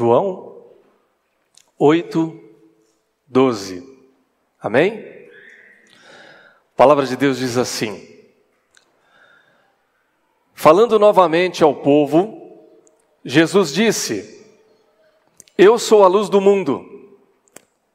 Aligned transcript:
João 0.00 0.64
8, 1.78 2.40
12. 3.28 3.86
Amém? 4.58 5.28
A 6.72 6.74
palavra 6.74 7.04
de 7.04 7.14
Deus 7.16 7.36
diz 7.36 7.58
assim: 7.58 8.08
Falando 10.54 10.98
novamente 10.98 11.62
ao 11.62 11.74
povo, 11.74 12.64
Jesus 13.22 13.74
disse: 13.74 14.42
Eu 15.58 15.78
sou 15.78 16.02
a 16.02 16.08
luz 16.08 16.30
do 16.30 16.40
mundo. 16.40 16.82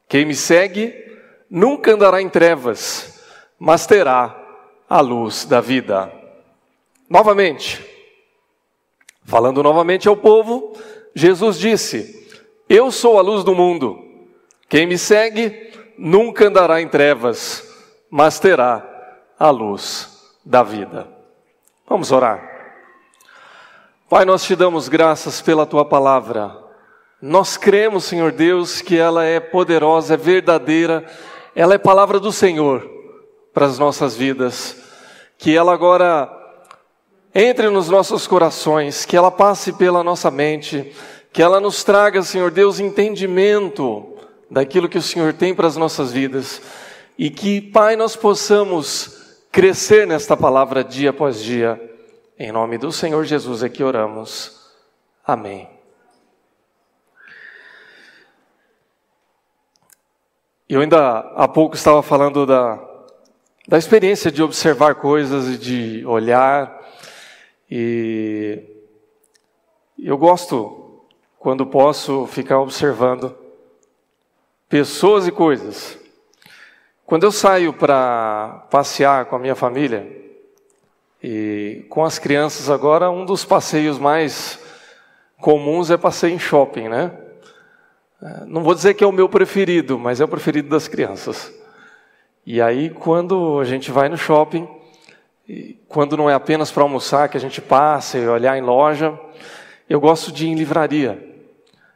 Quem 0.08 0.26
me 0.26 0.36
segue 0.36 0.94
nunca 1.50 1.96
andará 1.96 2.22
em 2.22 2.30
trevas, 2.30 3.20
mas 3.58 3.88
terá 3.88 4.40
a 4.88 5.02
luz 5.02 5.44
da 5.46 5.60
vida. 5.60 6.14
Novamente, 7.10 7.84
falando 9.24 9.64
novamente 9.64 10.08
ao 10.08 10.16
povo, 10.16 10.78
Jesus 11.16 11.58
disse: 11.58 12.28
Eu 12.68 12.92
sou 12.92 13.18
a 13.18 13.22
luz 13.22 13.44
do 13.46 13.56
mundo. 13.56 14.04
Quem 14.68 14.86
me 14.86 14.98
segue 14.98 15.72
nunca 15.98 16.48
andará 16.48 16.82
em 16.82 16.90
trevas, 16.90 17.64
mas 18.10 18.38
terá 18.38 18.86
a 19.40 19.50
luz 19.50 20.36
da 20.46 20.62
vida. 20.62 21.08
Vamos 21.88 22.12
orar. 22.12 22.54
Pai, 24.10 24.26
nós 24.26 24.44
te 24.44 24.56
damos 24.56 24.90
graças 24.90 25.42
pela 25.42 25.66
tua 25.66 25.86
palavra. 25.86 26.56
Nós 27.22 27.56
cremos, 27.56 28.04
Senhor 28.04 28.32
Deus, 28.32 28.82
que 28.82 28.98
ela 28.98 29.24
é 29.24 29.40
poderosa, 29.40 30.16
é 30.16 30.18
verdadeira, 30.18 31.06
ela 31.56 31.74
é 31.74 31.78
palavra 31.78 32.20
do 32.20 32.32
Senhor 32.32 32.88
para 33.54 33.66
as 33.66 33.80
nossas 33.80 34.16
vidas. 34.16 34.78
Que 35.38 35.56
ela 35.56 35.74
agora 35.74 36.30
entre 37.38 37.70
nos 37.70 37.90
nossos 37.90 38.26
corações, 38.26 39.04
que 39.04 39.18
ela 39.18 39.30
passe 39.30 39.74
pela 39.74 40.02
nossa 40.02 40.32
mente, 40.32 40.96
que 41.34 41.42
ela 41.42 41.60
nos 41.60 41.84
traga, 41.84 42.24
Senhor 42.24 42.50
Deus, 42.50 42.80
entendimento 42.80 44.16
daquilo 44.50 44.88
que 44.88 44.98
o 44.98 45.02
Senhor 45.02 45.34
tem 45.34 45.54
para 45.54 45.68
as 45.68 45.76
nossas 45.76 46.14
vidas 46.14 46.62
e 47.18 47.30
que, 47.30 47.60
Pai, 47.60 47.98
nós 47.98 48.16
possamos 48.16 49.44
crescer 49.52 50.08
nesta 50.08 50.38
palavra 50.38 50.82
dia 50.82 51.10
após 51.10 51.44
dia. 51.44 51.82
Em 52.40 52.54
nome 52.54 52.78
do 52.78 52.90
Senhor 52.90 53.26
Jesus 53.26 53.64
é 53.64 53.68
que 53.68 53.84
oramos. 53.84 54.72
Amém. 55.26 55.70
Eu 60.70 60.80
ainda 60.80 61.20
há 61.36 61.50
pouco 61.50 61.76
estava 61.76 62.02
falando 62.02 62.46
da, 62.46 62.80
da 63.68 63.78
experiência 63.78 64.32
de 64.32 64.42
observar 64.42 64.96
coisas 64.96 65.48
e 65.50 65.58
de 65.58 66.06
olhar 66.06 66.85
e 67.70 68.62
eu 69.98 70.18
gosto, 70.18 71.02
quando 71.40 71.66
posso, 71.66 72.28
ficar 72.28 72.60
observando 72.60 73.36
pessoas 74.70 75.28
e 75.28 75.32
coisas. 75.32 75.98
Quando 77.06 77.24
eu 77.24 77.32
saio 77.32 77.72
para 77.72 78.68
passear 78.70 79.26
com 79.26 79.36
a 79.36 79.40
minha 79.40 79.56
família, 79.56 80.26
e 81.28 81.86
com 81.90 82.04
as 82.04 82.20
crianças 82.20 82.70
agora, 82.70 83.10
um 83.10 83.26
dos 83.26 83.44
passeios 83.44 83.98
mais 83.98 84.60
comuns 85.40 85.90
é 85.90 85.98
passeio 85.98 86.36
em 86.36 86.40
shopping, 86.40 86.88
né? 86.88 87.12
É, 88.22 88.46
não 88.46 88.62
vou 88.62 88.76
dizer 88.76 88.94
que 88.94 89.04
é 89.04 89.08
o 89.08 89.12
meu 89.12 89.28
preferido, 89.28 89.98
mas 89.98 90.22
é 90.22 90.26
o 90.26 90.28
preferido 90.28 90.70
das 90.70 90.88
crianças. 90.88 91.52
E 92.46 92.62
aí, 92.62 92.92
quando 92.92 93.60
a 93.60 93.66
gente 93.66 93.92
vai 93.92 94.08
no 94.08 94.18
shopping, 94.18 94.68
e 95.48 95.80
quando 95.88 96.18
não 96.18 96.30
é 96.30 96.34
apenas 96.34 96.72
para 96.72 96.84
almoçar, 96.84 97.30
que 97.30 97.38
a 97.38 97.40
gente 97.40 97.62
passa 97.62 98.18
e 98.18 98.28
olhar 98.28 98.58
em 98.58 98.62
loja, 98.62 99.18
eu 99.88 100.00
gosto 100.00 100.32
de 100.32 100.46
ir 100.46 100.50
em 100.50 100.56
livraria. 100.56 101.34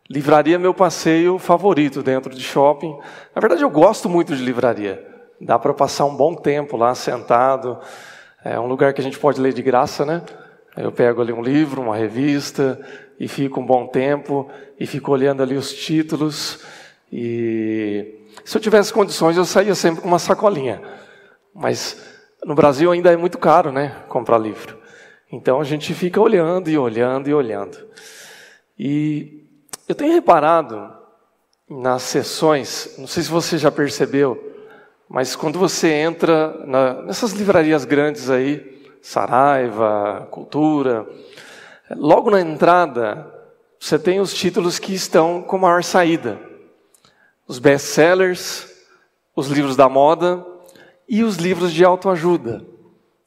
Livraria 0.09 0.56
é 0.56 0.58
meu 0.58 0.74
passeio 0.74 1.38
favorito 1.38 2.01
dentro 2.03 2.34
de 2.34 2.41
shopping. 2.41 2.97
Na 3.35 3.40
verdade, 3.40 3.63
eu 3.63 3.69
gosto 3.69 4.07
muito 4.07 4.35
de 4.35 4.44
livraria. 4.44 5.06
Dá 5.41 5.57
para 5.57 5.74
passar 5.74 6.06
um 6.06 6.16
bom 6.16 6.35
tempo 6.35 6.78
lá 6.78 6.94
sentado. 6.94 7.79
É 8.44 8.59
um 8.59 8.68
lugar 8.68 8.94
que 8.94 9.01
a 9.01 9.03
gente 9.03 9.19
pode 9.19 9.40
ler 9.40 9.53
de 9.53 9.62
graça, 9.62 10.06
né? 10.06 10.24
Eu 10.75 10.91
pego 10.91 11.22
ali 11.22 11.34
um 11.34 11.41
livro, 11.41 11.81
uma 11.81 11.95
revista 11.95 12.79
e 13.19 13.28
fico 13.28 13.59
um 13.59 13.66
bom 13.66 13.88
tempo 13.88 14.50
e 14.79 14.85
fico 14.85 15.12
olhando 15.12 15.44
ali 15.44 15.56
os 15.56 15.74
títulos. 15.74 16.63
E 17.12 18.25
se 18.45 18.57
eu 18.57 18.62
tivesse 18.62 18.94
condições, 18.94 19.38
eu 19.38 19.45
saía 19.45 19.75
sempre 19.75 20.01
com 20.01 20.07
uma 20.07 20.19
sacolinha. 20.19 20.81
Mas 21.53 22.09
no 22.44 22.55
Brasil 22.55 22.91
ainda 22.91 23.11
é 23.11 23.17
muito 23.17 23.38
caro, 23.38 23.72
né, 23.72 24.03
comprar 24.07 24.38
livro. 24.38 24.77
Então 25.31 25.59
a 25.59 25.63
gente 25.63 25.94
fica 25.94 26.19
olhando 26.19 26.69
e 26.69 26.77
olhando 26.77 27.29
e 27.29 27.33
olhando. 27.33 27.77
E 28.77 29.45
eu 29.88 29.94
tenho 29.94 30.13
reparado 30.13 30.91
nas 31.69 32.03
sessões, 32.03 32.95
não 32.97 33.07
sei 33.07 33.23
se 33.23 33.29
você 33.29 33.57
já 33.57 33.69
percebeu, 33.69 34.50
mas 35.07 35.35
quando 35.35 35.59
você 35.59 35.89
entra 35.89 36.66
na, 36.66 37.01
nessas 37.03 37.31
livrarias 37.33 37.85
grandes 37.85 38.29
aí, 38.29 38.79
Saraiva, 39.01 40.27
Cultura, 40.31 41.07
logo 41.91 42.29
na 42.29 42.41
entrada 42.41 43.39
você 43.79 43.97
tem 43.97 44.19
os 44.19 44.33
títulos 44.33 44.77
que 44.77 44.94
estão 44.94 45.41
com 45.41 45.57
maior 45.57 45.83
saída. 45.83 46.39
Os 47.47 47.59
best-sellers, 47.59 48.67
os 49.35 49.47
livros 49.47 49.75
da 49.75 49.88
moda, 49.88 50.45
e 51.09 51.24
os 51.24 51.38
livros 51.38 51.74
de 51.74 51.84
autoajuda, 51.84 52.64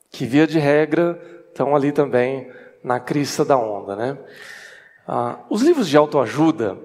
que 0.08 0.24
via 0.24 0.46
de 0.46 0.58
regra 0.58 1.20
estão 1.48 1.74
ali 1.74 1.90
também 1.90 2.48
na 2.82 3.00
crista 3.00 3.44
da 3.44 3.56
onda, 3.56 3.96
né? 3.96 4.18
Ah, 5.06 5.40
os 5.50 5.62
livros 5.62 5.88
de 5.88 5.96
autoajuda, 5.96 6.78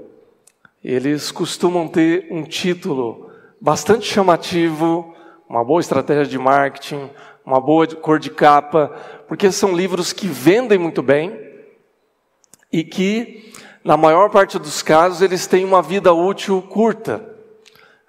eles 0.83 1.31
costumam 1.31 1.87
ter 1.87 2.27
um 2.31 2.43
título 2.43 3.29
bastante 3.61 4.07
chamativo, 4.07 5.13
uma 5.47 5.63
boa 5.63 5.79
estratégia 5.79 6.25
de 6.25 6.39
marketing, 6.39 7.11
uma 7.45 7.61
boa 7.61 7.85
cor 7.87 8.17
de 8.17 8.31
capa, 8.31 8.91
porque 9.27 9.51
são 9.51 9.75
livros 9.75 10.11
que 10.11 10.25
vendem 10.27 10.79
muito 10.79 11.03
bem 11.03 11.39
e 12.71 12.83
que, 12.83 13.53
na 13.83 13.95
maior 13.95 14.31
parte 14.31 14.57
dos 14.57 14.81
casos, 14.81 15.21
eles 15.21 15.45
têm 15.45 15.63
uma 15.63 15.81
vida 15.81 16.11
útil 16.11 16.61
curta. 16.61 17.36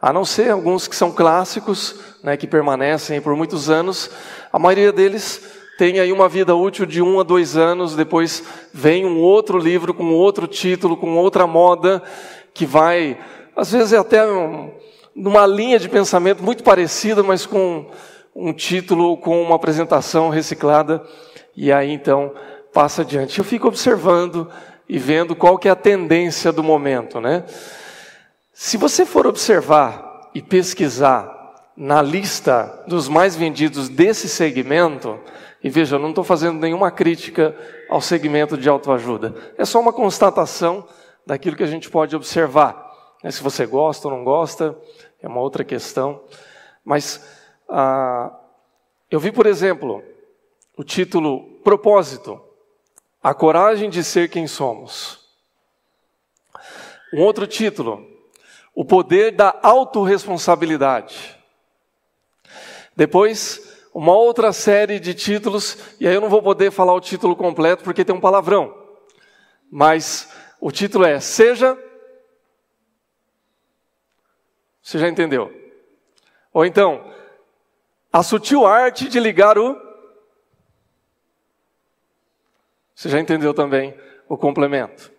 A 0.00 0.12
não 0.12 0.25
ser 0.25 0.50
alguns 0.50 0.86
que 0.86 0.94
são 0.94 1.10
clássicos, 1.10 1.97
né, 2.22 2.36
que 2.36 2.47
permanecem 2.47 3.20
por 3.20 3.34
muitos 3.34 3.69
anos, 3.69 4.09
a 4.53 4.59
maioria 4.59 4.92
deles 4.92 5.42
tem 5.76 5.98
aí 5.98 6.12
uma 6.12 6.28
vida 6.28 6.54
útil 6.54 6.86
de 6.86 7.03
um 7.03 7.19
a 7.19 7.25
dois 7.25 7.56
anos, 7.56 7.97
depois 7.97 8.44
vem 8.72 9.04
um 9.04 9.19
outro 9.19 9.59
livro 9.59 9.92
com 9.92 10.12
outro 10.12 10.47
título, 10.47 10.97
com 10.97 11.16
outra 11.16 11.47
moda, 11.47 12.00
que 12.54 12.64
vai, 12.64 13.19
às 13.56 13.72
vezes 13.72 13.92
é 13.92 13.98
até 13.98 14.25
um, 14.25 14.72
numa 15.14 15.47
linha 15.47 15.81
de 15.81 15.88
pensamento 15.88 16.44
muito 16.44 16.62
parecida, 16.62 17.22
mas 17.22 17.44
com 17.44 17.86
um 18.34 18.53
título, 18.53 19.16
com 19.16 19.42
uma 19.42 19.56
apresentação 19.56 20.28
reciclada, 20.30 21.03
e 21.56 21.72
aí 21.72 21.92
então 21.92 22.32
passa 22.72 23.03
adiante. 23.03 23.38
Eu 23.38 23.44
fico 23.44 23.66
observando 23.66 24.48
e 24.88 24.97
vendo 24.97 25.34
qual 25.34 25.59
que 25.59 25.66
é 25.66 25.72
a 25.72 25.76
tendência 25.76 26.53
do 26.53 26.62
momento, 26.62 27.20
né? 27.20 27.44
Se 28.60 28.76
você 28.76 29.06
for 29.06 29.24
observar 29.24 30.32
e 30.34 30.42
pesquisar 30.42 31.70
na 31.76 32.02
lista 32.02 32.82
dos 32.88 33.06
mais 33.06 33.36
vendidos 33.36 33.88
desse 33.88 34.28
segmento, 34.28 35.16
e 35.62 35.70
veja, 35.70 35.94
eu 35.94 36.00
não 36.00 36.08
estou 36.08 36.24
fazendo 36.24 36.58
nenhuma 36.58 36.91
crítica 36.91 37.56
ao 37.88 38.00
segmento 38.00 38.58
de 38.58 38.68
autoajuda, 38.68 39.32
é 39.56 39.64
só 39.64 39.78
uma 39.78 39.92
constatação 39.92 40.84
daquilo 41.24 41.54
que 41.54 41.62
a 41.62 41.68
gente 41.68 41.88
pode 41.88 42.16
observar. 42.16 42.84
Né, 43.22 43.30
se 43.30 43.41
você 43.44 43.64
gosta 43.64 44.08
ou 44.08 44.16
não 44.16 44.24
gosta, 44.24 44.76
é 45.22 45.28
uma 45.28 45.41
outra 45.41 45.62
questão. 45.62 46.20
Mas 46.84 47.24
ah, 47.68 48.36
eu 49.08 49.20
vi, 49.20 49.30
por 49.30 49.47
exemplo, 49.47 50.02
o 50.77 50.83
título 50.83 51.60
Propósito: 51.62 52.41
A 53.22 53.33
Coragem 53.33 53.88
de 53.88 54.03
Ser 54.03 54.28
Quem 54.28 54.48
Somos. 54.48 55.28
Um 57.15 57.22
outro 57.22 57.47
título, 57.47 58.17
o 58.78 58.84
poder 58.84 59.33
da 59.33 59.59
autorresponsabilidade. 59.60 61.36
Depois, 62.95 63.77
uma 63.92 64.13
outra 64.13 64.53
série 64.53 65.01
de 65.01 65.15
títulos, 65.15 65.77
e 65.98 66.07
aí 66.07 66.15
eu 66.15 66.21
não 66.21 66.28
vou 66.28 66.41
poder 66.41 66.71
falar 66.71 66.95
o 66.95 67.01
título 67.01 67.34
completo 67.34 67.83
porque 67.83 68.04
tem 68.04 68.15
um 68.15 68.21
palavrão. 68.21 68.72
Mas 69.69 70.33
o 70.60 70.71
título 70.71 71.04
é 71.04 71.19
Seja. 71.19 71.77
Você 74.81 75.01
já 75.01 75.09
entendeu? 75.09 75.53
Ou 76.53 76.65
então, 76.65 77.13
a 78.13 78.22
sutil 78.22 78.65
arte 78.65 79.09
de 79.09 79.19
ligar 79.19 79.59
o. 79.59 79.77
Você 82.95 83.09
já 83.09 83.19
entendeu 83.19 83.53
também 83.53 83.92
o 84.28 84.39
complemento. 84.39 85.10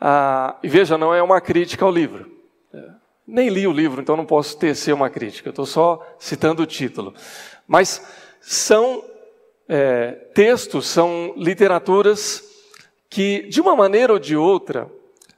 Ah, 0.00 0.56
e 0.60 0.68
veja, 0.68 0.98
não 0.98 1.14
é 1.14 1.22
uma 1.22 1.40
crítica 1.40 1.84
ao 1.84 1.92
livro. 1.92 2.37
Nem 3.26 3.48
li 3.50 3.66
o 3.66 3.72
livro, 3.72 4.00
então 4.00 4.16
não 4.16 4.24
posso 4.24 4.56
tecer 4.56 4.94
uma 4.94 5.10
crítica, 5.10 5.50
estou 5.50 5.66
só 5.66 6.04
citando 6.18 6.62
o 6.62 6.66
título. 6.66 7.14
Mas 7.66 8.02
são 8.40 9.04
é, 9.68 10.12
textos, 10.34 10.86
são 10.86 11.34
literaturas 11.36 12.42
que, 13.10 13.42
de 13.42 13.60
uma 13.60 13.76
maneira 13.76 14.14
ou 14.14 14.18
de 14.18 14.36
outra, 14.36 14.90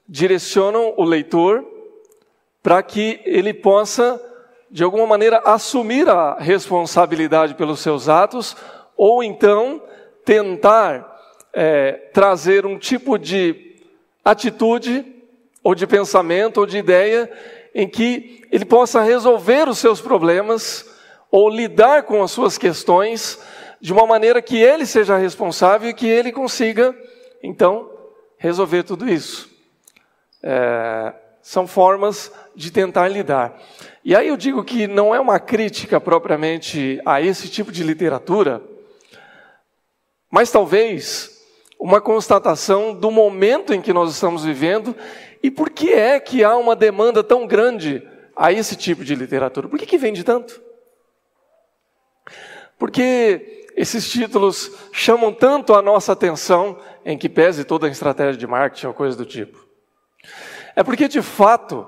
direcionam 0.09 0.95
o 0.97 1.05
leitor 1.05 1.65
para 2.63 2.83
que 2.83 3.21
ele 3.25 3.53
possa, 3.53 4.21
de 4.71 4.85
alguma 4.85 5.07
maneira, 5.07 5.39
assumir 5.45 6.09
a 6.09 6.35
responsabilidade 6.35 7.55
pelos 7.55 7.81
seus 7.81 8.09
atos, 8.09 8.57
ou 8.97 9.23
então 9.23 9.83
tentar 10.25 11.21
é, 11.53 11.93
trazer 12.13 12.67
um 12.67 12.79
tipo 12.79 13.19
de 13.19 13.77
atitude, 14.25 15.20
ou 15.63 15.75
de 15.75 15.87
pensamento, 15.87 16.59
ou 16.59 16.67
de 16.67 16.79
ideia, 16.79 17.31
em 17.75 17.89
que 17.89 18.43
ele 18.51 18.65
possa 18.65 19.03
resolver 19.03 19.69
os 19.69 19.79
seus 19.79 20.01
problemas, 20.01 20.89
ou 21.31 21.49
lidar 21.49 22.03
com 22.05 22.23
as 22.23 22.31
suas 22.31 22.59
questões, 22.59 23.39
de 23.81 23.93
uma 23.93 24.07
maneira 24.07 24.43
que 24.43 24.59
ele 24.59 24.85
seja 24.85 25.17
responsável 25.17 25.89
e 25.89 25.95
que 25.95 26.07
ele 26.07 26.33
consiga, 26.33 26.95
então, 27.43 27.91
resolver 28.37 28.83
tudo 28.83 29.09
isso. 29.09 29.49
É, 30.43 31.15
são 31.43 31.67
formas 31.67 32.33
de 32.55 32.71
tentar 32.71 33.09
lidar. 33.09 33.59
E 34.05 34.15
aí 34.15 34.29
eu 34.29 34.37
digo 34.37 34.65
que 34.65 34.87
não 34.87 35.15
é 35.15 35.21
uma 35.21 35.39
crítica 35.39 36.01
propriamente 36.01 37.01
a 37.05 37.21
esse 37.21 37.49
tipo 37.49 37.71
de 37.71 37.83
literatura, 37.83 38.63
mas 40.31 40.51
talvez 40.51 41.39
uma 41.79 42.01
constatação 42.01 42.95
do 42.95 43.11
momento 43.11 43.73
em 43.73 43.81
que 43.81 43.93
nós 43.93 44.13
estamos 44.13 44.45
vivendo 44.45 44.95
e 45.43 45.51
por 45.51 45.71
que 45.71 45.93
é 45.93 46.21
que 46.21 46.45
há 46.45 46.57
uma 46.57 46.77
demanda 46.77 47.23
tão 47.23 47.47
grande 47.47 48.07
a 48.41 48.51
esse 48.51 48.75
tipo 48.75 49.05
de 49.05 49.15
literatura. 49.15 49.69
Por 49.69 49.79
que, 49.79 49.85
que 49.85 49.99
vende 49.99 50.25
tanto? 50.25 50.63
Porque 52.79 53.67
esses 53.77 54.11
títulos 54.11 54.73
chamam 54.93 55.31
tanto 55.31 55.75
a 55.75 55.83
nossa 55.83 56.13
atenção, 56.13 56.79
em 57.05 57.19
que 57.19 57.29
pese 57.29 57.65
toda 57.65 57.87
a 57.87 57.91
estratégia 57.91 58.39
de 58.39 58.47
marketing 58.47 58.87
ou 58.87 58.95
coisa 58.95 59.15
do 59.15 59.27
tipo. 59.27 59.67
É 60.75 60.83
porque, 60.83 61.07
de 61.07 61.21
fato, 61.21 61.87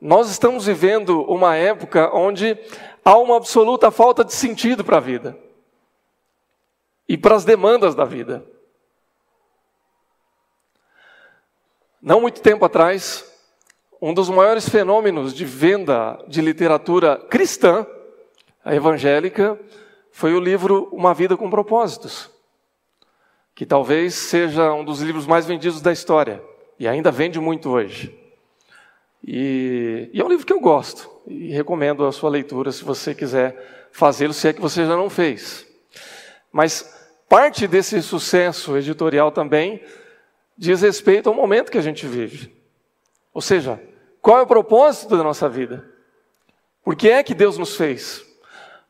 nós 0.00 0.30
estamos 0.30 0.64
vivendo 0.64 1.22
uma 1.24 1.54
época 1.54 2.10
onde 2.14 2.56
há 3.04 3.18
uma 3.18 3.36
absoluta 3.36 3.90
falta 3.90 4.24
de 4.24 4.32
sentido 4.32 4.82
para 4.82 4.96
a 4.96 5.00
vida 5.00 5.36
e 7.06 7.18
para 7.18 7.34
as 7.34 7.44
demandas 7.44 7.94
da 7.94 8.06
vida. 8.06 8.42
Não 12.02 12.18
muito 12.18 12.40
tempo 12.40 12.64
atrás, 12.64 13.30
um 14.00 14.14
dos 14.14 14.30
maiores 14.30 14.66
fenômenos 14.66 15.34
de 15.34 15.44
venda 15.44 16.18
de 16.26 16.40
literatura 16.40 17.18
cristã, 17.28 17.86
a 18.64 18.74
evangélica, 18.74 19.60
foi 20.10 20.32
o 20.32 20.40
livro 20.40 20.88
Uma 20.92 21.12
Vida 21.12 21.36
com 21.36 21.50
Propósitos, 21.50 22.30
que 23.54 23.66
talvez 23.66 24.14
seja 24.14 24.72
um 24.72 24.82
dos 24.82 25.02
livros 25.02 25.26
mais 25.26 25.44
vendidos 25.44 25.82
da 25.82 25.92
história 25.92 26.42
e 26.78 26.88
ainda 26.88 27.10
vende 27.10 27.38
muito 27.38 27.68
hoje. 27.68 28.18
E, 29.22 30.08
e, 30.14 30.20
é 30.22 30.24
um 30.24 30.28
livro 30.28 30.46
que 30.46 30.54
eu 30.54 30.60
gosto 30.60 31.10
e 31.26 31.52
recomendo 31.52 32.06
a 32.06 32.12
sua 32.12 32.30
leitura 32.30 32.72
se 32.72 32.82
você 32.82 33.14
quiser 33.14 33.88
fazê-lo, 33.92 34.32
se 34.32 34.48
é 34.48 34.54
que 34.54 34.60
você 34.62 34.86
já 34.86 34.96
não 34.96 35.10
fez. 35.10 35.66
Mas 36.50 36.98
parte 37.28 37.68
desse 37.68 38.00
sucesso 38.00 38.74
editorial 38.78 39.30
também 39.30 39.82
diz 40.60 40.82
respeito 40.82 41.30
ao 41.30 41.34
momento 41.34 41.72
que 41.72 41.78
a 41.78 41.82
gente 41.82 42.06
vive. 42.06 42.54
Ou 43.32 43.40
seja, 43.40 43.80
qual 44.20 44.40
é 44.40 44.42
o 44.42 44.46
propósito 44.46 45.16
da 45.16 45.24
nossa 45.24 45.48
vida? 45.48 45.88
Por 46.84 46.94
que 46.94 47.08
é 47.08 47.22
que 47.22 47.34
Deus 47.34 47.56
nos 47.56 47.76
fez? 47.76 48.22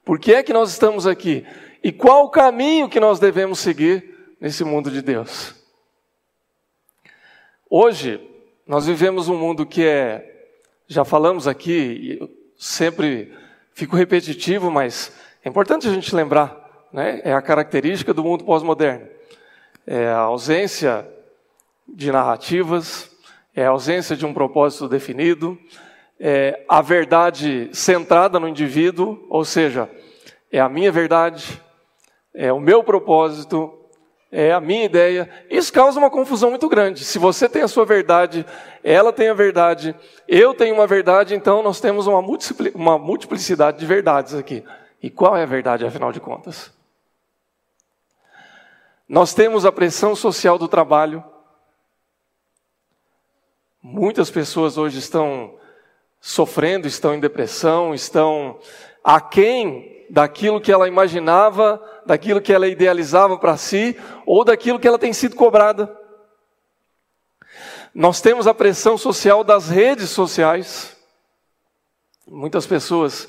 Por 0.04 0.18
que 0.18 0.34
é 0.34 0.42
que 0.42 0.52
nós 0.52 0.70
estamos 0.70 1.06
aqui? 1.06 1.46
E 1.80 1.92
qual 1.92 2.24
o 2.24 2.28
caminho 2.28 2.88
que 2.88 2.98
nós 2.98 3.20
devemos 3.20 3.60
seguir 3.60 4.34
nesse 4.40 4.64
mundo 4.64 4.90
de 4.90 5.00
Deus? 5.00 5.54
Hoje, 7.68 8.20
nós 8.66 8.86
vivemos 8.86 9.28
um 9.28 9.38
mundo 9.38 9.64
que 9.64 9.86
é, 9.86 10.48
já 10.88 11.04
falamos 11.04 11.46
aqui, 11.46 12.18
eu 12.20 12.28
sempre 12.58 13.32
fico 13.72 13.94
repetitivo, 13.94 14.72
mas 14.72 15.12
é 15.44 15.48
importante 15.48 15.86
a 15.86 15.92
gente 15.92 16.12
lembrar, 16.16 16.88
né? 16.92 17.20
é 17.22 17.32
a 17.32 17.40
característica 17.40 18.12
do 18.12 18.24
mundo 18.24 18.44
pós-moderno. 18.44 19.06
É 19.86 20.08
a 20.08 20.18
ausência 20.18 21.08
de 21.94 22.10
narrativas, 22.12 23.10
é 23.54 23.66
a 23.66 23.70
ausência 23.70 24.16
de 24.16 24.24
um 24.24 24.32
propósito 24.32 24.88
definido, 24.88 25.58
é 26.18 26.64
a 26.68 26.80
verdade 26.82 27.70
centrada 27.72 28.38
no 28.38 28.48
indivíduo, 28.48 29.24
ou 29.28 29.44
seja, 29.44 29.88
é 30.52 30.60
a 30.60 30.68
minha 30.68 30.92
verdade, 30.92 31.60
é 32.34 32.52
o 32.52 32.60
meu 32.60 32.84
propósito, 32.84 33.72
é 34.30 34.52
a 34.52 34.60
minha 34.60 34.84
ideia. 34.84 35.28
Isso 35.50 35.72
causa 35.72 35.98
uma 35.98 36.10
confusão 36.10 36.50
muito 36.50 36.68
grande. 36.68 37.04
Se 37.04 37.18
você 37.18 37.48
tem 37.48 37.62
a 37.62 37.68
sua 37.68 37.84
verdade, 37.84 38.46
ela 38.84 39.12
tem 39.12 39.28
a 39.28 39.34
verdade, 39.34 39.94
eu 40.28 40.54
tenho 40.54 40.74
uma 40.74 40.86
verdade, 40.86 41.34
então 41.34 41.62
nós 41.62 41.80
temos 41.80 42.06
uma, 42.06 42.22
uma 42.74 42.98
multiplicidade 42.98 43.78
de 43.78 43.86
verdades 43.86 44.34
aqui. 44.34 44.64
E 45.02 45.10
qual 45.10 45.36
é 45.36 45.42
a 45.42 45.46
verdade, 45.46 45.84
afinal 45.84 46.12
de 46.12 46.20
contas? 46.20 46.72
Nós 49.08 49.34
temos 49.34 49.66
a 49.66 49.72
pressão 49.72 50.14
social 50.14 50.56
do 50.56 50.68
trabalho. 50.68 51.24
Muitas 53.82 54.30
pessoas 54.30 54.76
hoje 54.76 54.98
estão 54.98 55.54
sofrendo, 56.20 56.86
estão 56.86 57.14
em 57.14 57.20
depressão, 57.20 57.94
estão 57.94 58.58
aquém 59.02 60.04
daquilo 60.10 60.60
que 60.60 60.70
ela 60.70 60.86
imaginava, 60.86 61.82
daquilo 62.04 62.42
que 62.42 62.52
ela 62.52 62.68
idealizava 62.68 63.38
para 63.38 63.56
si, 63.56 63.98
ou 64.26 64.44
daquilo 64.44 64.78
que 64.78 64.86
ela 64.86 64.98
tem 64.98 65.14
sido 65.14 65.34
cobrada. 65.34 65.98
Nós 67.94 68.20
temos 68.20 68.46
a 68.46 68.52
pressão 68.52 68.98
social 68.98 69.42
das 69.42 69.70
redes 69.70 70.10
sociais. 70.10 70.94
Muitas 72.28 72.66
pessoas 72.66 73.26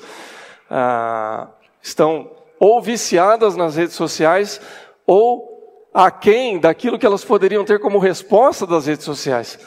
ah, 0.68 1.48
estão 1.80 2.30
ou 2.60 2.82
viciadas 2.82 3.56
nas 3.56 3.74
redes 3.74 3.96
sociais, 3.96 4.60
ou 5.06 5.88
aquém 5.94 6.60
daquilo 6.60 6.98
que 6.98 7.06
elas 7.06 7.24
poderiam 7.24 7.64
ter 7.64 7.80
como 7.80 7.98
resposta 7.98 8.66
das 8.66 8.86
redes 8.86 9.06
sociais. 9.06 9.58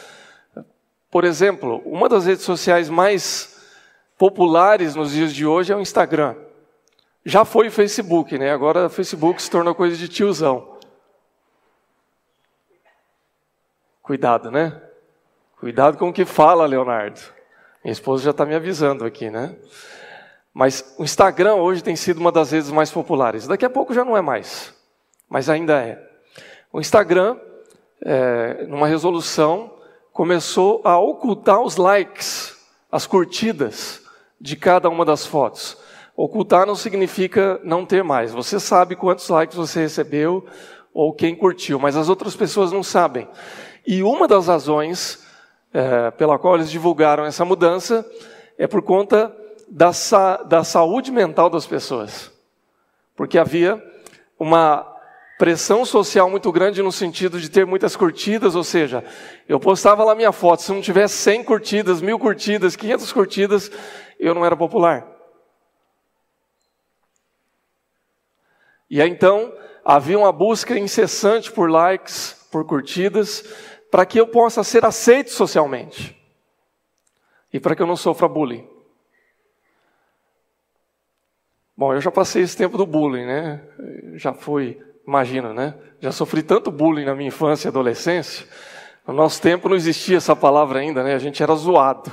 Por 1.16 1.24
exemplo, 1.24 1.82
uma 1.86 2.10
das 2.10 2.26
redes 2.26 2.44
sociais 2.44 2.90
mais 2.90 3.58
populares 4.18 4.96
nos 4.96 5.14
dias 5.14 5.34
de 5.34 5.46
hoje 5.46 5.72
é 5.72 5.76
o 5.78 5.80
Instagram. 5.80 6.36
Já 7.24 7.46
foi 7.46 7.70
o 7.70 7.72
Facebook, 7.72 8.38
né? 8.38 8.52
Agora 8.52 8.88
o 8.88 8.90
Facebook 8.90 9.42
se 9.42 9.50
tornou 9.50 9.74
coisa 9.74 9.96
de 9.96 10.10
tiozão. 10.10 10.78
Cuidado, 14.02 14.52
né? 14.52 14.82
Cuidado 15.58 15.98
com 15.98 16.10
o 16.10 16.14
que 16.14 16.26
fala, 16.26 16.66
Leonardo. 16.66 17.22
Minha 17.82 17.94
esposa 17.94 18.26
já 18.26 18.32
está 18.32 18.46
me 18.46 18.54
avisando 18.54 19.06
aqui, 19.06 19.30
né? 19.30 19.56
Mas 20.54 20.98
o 21.00 21.04
Instagram 21.06 21.56
hoje 21.56 21.82
tem 21.82 21.96
sido 21.96 22.20
uma 22.20 22.30
das 22.30 22.52
redes 22.52 22.72
mais 22.72 22.92
populares. 22.92 23.48
Daqui 23.48 23.64
a 23.64 23.70
pouco 23.70 23.94
já 23.94 24.04
não 24.04 24.18
é 24.18 24.22
mais, 24.22 24.74
mas 25.30 25.50
ainda 25.50 25.82
é. 25.82 25.98
O 26.74 26.82
Instagram, 26.82 27.40
é, 28.02 28.66
numa 28.68 28.86
resolução, 28.86 29.75
começou 30.16 30.80
a 30.86 30.98
ocultar 30.98 31.62
os 31.62 31.76
likes, 31.76 32.56
as 32.90 33.06
curtidas 33.06 34.02
de 34.40 34.56
cada 34.56 34.90
uma 34.90 35.04
das 35.04 35.26
fotos. 35.26 35.78
Ocultar 36.16 36.66
não 36.66 36.74
significa 36.74 37.60
não 37.66 37.86
ter 37.86 38.02
mais. 38.02 38.32
Você 38.32 38.58
sabe 38.58 38.96
quantos 38.96 39.28
likes 39.28 39.58
você 39.58 39.82
recebeu 39.82 40.46
ou 40.94 41.12
quem 41.12 41.36
curtiu, 41.36 41.78
mas 41.78 41.98
as 41.98 42.08
outras 42.08 42.34
pessoas 42.34 42.72
não 42.72 42.82
sabem. 42.82 43.28
E 43.86 44.02
uma 44.04 44.26
das 44.26 44.48
razões 44.48 45.22
é, 45.74 46.10
pela 46.12 46.40
qual 46.40 46.56
eles 46.56 46.72
divulgaram 46.72 47.26
essa 47.26 47.44
mudança 47.44 48.10
é 48.58 48.66
por 48.66 48.84
conta 48.84 49.36
da, 49.68 49.92
sa 49.92 50.38
da 50.38 50.64
saúde 50.64 51.12
mental 51.12 51.50
das 51.50 51.66
pessoas. 51.66 52.32
Porque 53.18 53.38
havia 53.38 53.84
uma 54.40 54.95
pressão 55.38 55.86
social 55.86 56.30
muito 56.30 56.52
grande 56.52 56.82
no 56.82 56.92
sentido 56.92 57.40
de 57.40 57.50
ter 57.50 57.66
muitas 57.66 57.96
curtidas, 57.96 58.56
ou 58.56 58.64
seja, 58.64 59.04
eu 59.48 59.60
postava 59.60 60.04
lá 60.04 60.16
minha 60.16 60.32
foto, 60.32 60.62
se 60.62 60.72
não 60.72 60.82
tivesse 60.82 61.16
100 61.16 61.44
curtidas, 61.44 62.02
mil 62.02 62.18
curtidas, 62.18 62.76
500 62.76 63.12
curtidas, 63.12 63.72
eu 64.20 64.34
não 64.34 64.46
era 64.46 64.56
popular. 64.56 65.06
E 68.90 69.02
aí 69.02 69.10
então 69.10 69.54
havia 69.84 70.18
uma 70.18 70.32
busca 70.32 70.78
incessante 70.78 71.52
por 71.52 71.70
likes, 71.70 72.48
por 72.52 72.66
curtidas, 72.66 73.44
para 73.92 74.06
que 74.06 74.20
eu 74.20 74.28
possa 74.28 74.64
ser 74.64 74.86
aceito 74.86 75.32
socialmente 75.32 76.16
e 77.52 77.60
para 77.60 77.76
que 77.76 77.82
eu 77.82 77.88
não 77.88 77.96
sofra 77.96 78.28
bullying. 78.28 78.68
Bom, 81.78 81.94
eu 81.94 82.00
já 82.00 82.10
passei 82.10 82.42
esse 82.42 82.56
tempo 82.56 82.78
do 82.78 82.86
bullying, 82.86 83.26
né? 83.26 83.62
Já 84.16 84.34
fui, 84.34 84.82
imagina, 85.08 85.54
né? 85.54 85.76
Já 86.00 86.12
sofri 86.12 86.44
tanto 86.44 86.72
bullying 86.72 87.06
na 87.06 87.16
minha 87.16 87.28
infância 87.28 87.68
e 87.68 87.70
adolescência. 87.70 88.48
No 89.08 89.14
nosso 89.14 89.42
tempo 89.42 89.70
não 89.70 89.76
existia 89.76 90.18
essa 90.18 90.36
palavra 90.36 90.80
ainda, 90.80 91.04
né? 91.04 91.14
A 91.14 91.20
gente 91.20 91.42
era 91.42 91.54
zoado. 91.56 92.12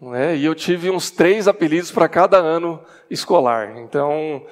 Né? 0.00 0.36
E 0.36 0.44
eu 0.44 0.54
tive 0.54 0.90
uns 0.90 1.10
três 1.10 1.46
apelidos 1.46 1.92
para 1.92 2.08
cada 2.08 2.36
ano 2.36 2.82
escolar. 3.08 3.78
Então, 3.78 4.44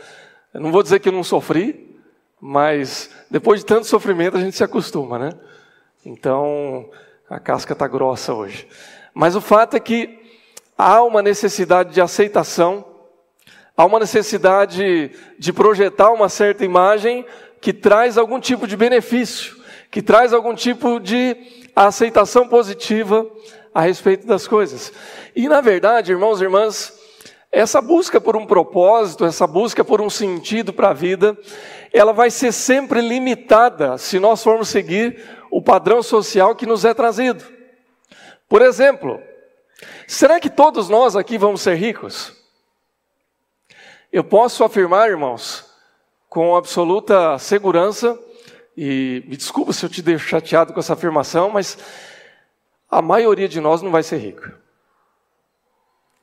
não 0.54 0.70
vou 0.70 0.82
dizer 0.82 1.00
que 1.00 1.08
eu 1.08 1.12
não 1.12 1.24
sofri, 1.24 1.98
mas 2.40 3.10
depois 3.30 3.60
de 3.60 3.66
tanto 3.66 3.86
sofrimento 3.86 4.36
a 4.36 4.40
gente 4.40 4.56
se 4.56 4.64
acostuma, 4.64 5.18
né? 5.18 5.32
Então, 6.06 6.88
A 7.30 7.38
casca 7.38 7.74
está 7.74 7.86
grossa 7.86 8.34
hoje. 8.34 8.66
Mas 9.14 9.36
o 9.36 9.40
fato 9.40 9.76
é 9.76 9.80
que 9.80 10.18
há 10.76 11.00
uma 11.04 11.22
necessidade 11.22 11.94
de 11.94 12.00
aceitação, 12.00 12.84
há 13.80 13.84
uma 13.86 13.98
necessidade 13.98 15.10
de 15.38 15.52
projetar 15.54 16.10
uma 16.10 16.28
certa 16.28 16.66
imagem 16.66 17.24
que 17.62 17.72
traz 17.72 18.18
algum 18.18 18.38
tipo 18.38 18.66
de 18.66 18.76
benefício, 18.76 19.56
que 19.90 20.02
traz 20.02 20.34
algum 20.34 20.54
tipo 20.54 21.00
de 21.00 21.34
aceitação 21.74 22.46
positiva 22.46 23.26
a 23.72 23.80
respeito 23.80 24.26
das 24.26 24.46
coisas. 24.46 24.92
E 25.34 25.48
na 25.48 25.62
verdade, 25.62 26.12
irmãos 26.12 26.42
e 26.42 26.44
irmãs, 26.44 26.92
essa 27.50 27.80
busca 27.80 28.20
por 28.20 28.36
um 28.36 28.44
propósito, 28.44 29.24
essa 29.24 29.46
busca 29.46 29.82
por 29.82 30.02
um 30.02 30.10
sentido 30.10 30.74
para 30.74 30.90
a 30.90 30.94
vida, 30.94 31.34
ela 31.90 32.12
vai 32.12 32.30
ser 32.30 32.52
sempre 32.52 33.00
limitada 33.00 33.96
se 33.96 34.18
nós 34.18 34.42
formos 34.42 34.68
seguir 34.68 35.24
o 35.50 35.62
padrão 35.62 36.02
social 36.02 36.54
que 36.54 36.66
nos 36.66 36.84
é 36.84 36.92
trazido. 36.92 37.42
Por 38.46 38.60
exemplo, 38.60 39.18
será 40.06 40.38
que 40.38 40.50
todos 40.50 40.90
nós 40.90 41.16
aqui 41.16 41.38
vamos 41.38 41.62
ser 41.62 41.76
ricos? 41.76 42.39
Eu 44.12 44.24
posso 44.24 44.64
afirmar, 44.64 45.08
irmãos, 45.08 45.64
com 46.28 46.56
absoluta 46.56 47.38
segurança, 47.38 48.18
e 48.76 49.22
me 49.28 49.36
desculpa 49.36 49.72
se 49.72 49.86
eu 49.86 49.90
te 49.90 50.02
deixo 50.02 50.26
chateado 50.26 50.72
com 50.72 50.80
essa 50.80 50.94
afirmação, 50.94 51.50
mas 51.50 51.78
a 52.90 53.00
maioria 53.00 53.48
de 53.48 53.60
nós 53.60 53.82
não 53.82 53.90
vai 53.92 54.02
ser 54.02 54.16
rica. 54.16 54.60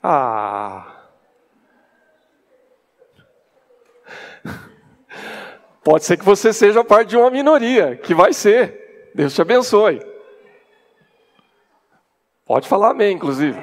Ah. 0.04 0.96
Pode 5.82 6.04
ser 6.04 6.18
que 6.18 6.26
você 6.26 6.52
seja 6.52 6.84
parte 6.84 7.10
de 7.10 7.18
uma 7.18 7.32
minoria, 7.32 7.96
que 7.96 8.14
vai 8.14 8.34
ser. 8.34 9.12
Deus 9.16 9.34
te 9.34 9.42
abençoe. 9.42 10.02
Pode 12.46 12.68
falar 12.68 12.92
amém, 12.92 13.16
inclusive. 13.16 13.58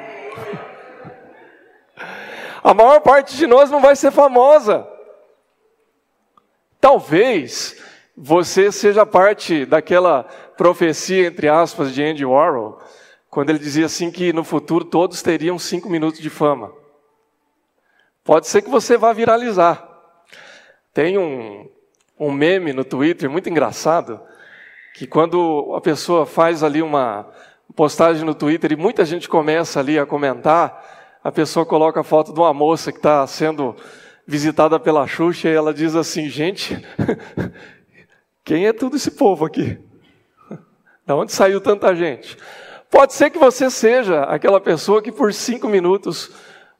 A 2.64 2.72
maior 2.72 3.02
parte 3.02 3.36
de 3.36 3.46
nós 3.46 3.70
não 3.70 3.82
vai 3.82 3.94
ser 3.94 4.10
famosa. 4.10 4.88
Talvez 6.80 7.78
você 8.16 8.72
seja 8.72 9.04
parte 9.04 9.66
daquela 9.66 10.24
profecia, 10.56 11.26
entre 11.26 11.46
aspas, 11.46 11.92
de 11.92 12.02
Andy 12.02 12.24
Warhol, 12.24 12.80
quando 13.28 13.50
ele 13.50 13.58
dizia 13.58 13.84
assim 13.84 14.10
que 14.10 14.32
no 14.32 14.42
futuro 14.42 14.86
todos 14.86 15.20
teriam 15.20 15.58
cinco 15.58 15.90
minutos 15.90 16.20
de 16.20 16.30
fama. 16.30 16.72
Pode 18.24 18.46
ser 18.46 18.62
que 18.62 18.70
você 18.70 18.96
vá 18.96 19.12
viralizar. 19.12 19.86
Tem 20.94 21.18
um, 21.18 21.68
um 22.18 22.32
meme 22.32 22.72
no 22.72 22.84
Twitter 22.84 23.28
muito 23.28 23.50
engraçado, 23.50 24.18
que 24.94 25.06
quando 25.06 25.74
a 25.76 25.82
pessoa 25.82 26.24
faz 26.24 26.62
ali 26.62 26.80
uma 26.80 27.28
postagem 27.76 28.24
no 28.24 28.34
Twitter 28.34 28.72
e 28.72 28.76
muita 28.76 29.04
gente 29.04 29.28
começa 29.28 29.80
ali 29.80 29.98
a 29.98 30.06
comentar, 30.06 30.93
a 31.24 31.32
pessoa 31.32 31.64
coloca 31.64 32.00
a 32.00 32.04
foto 32.04 32.34
de 32.34 32.38
uma 32.38 32.52
moça 32.52 32.92
que 32.92 32.98
está 32.98 33.26
sendo 33.26 33.74
visitada 34.26 34.78
pela 34.78 35.06
Xuxa 35.06 35.48
e 35.48 35.54
ela 35.54 35.72
diz 35.72 35.96
assim: 35.96 36.28
gente, 36.28 36.86
quem 38.44 38.66
é 38.66 38.74
todo 38.74 38.96
esse 38.96 39.10
povo 39.10 39.46
aqui? 39.46 39.78
Da 41.06 41.16
onde 41.16 41.32
saiu 41.32 41.62
tanta 41.62 41.94
gente? 41.96 42.36
Pode 42.90 43.14
ser 43.14 43.30
que 43.30 43.38
você 43.38 43.70
seja 43.70 44.24
aquela 44.24 44.60
pessoa 44.60 45.00
que 45.00 45.10
por 45.10 45.32
cinco 45.32 45.66
minutos, 45.66 46.30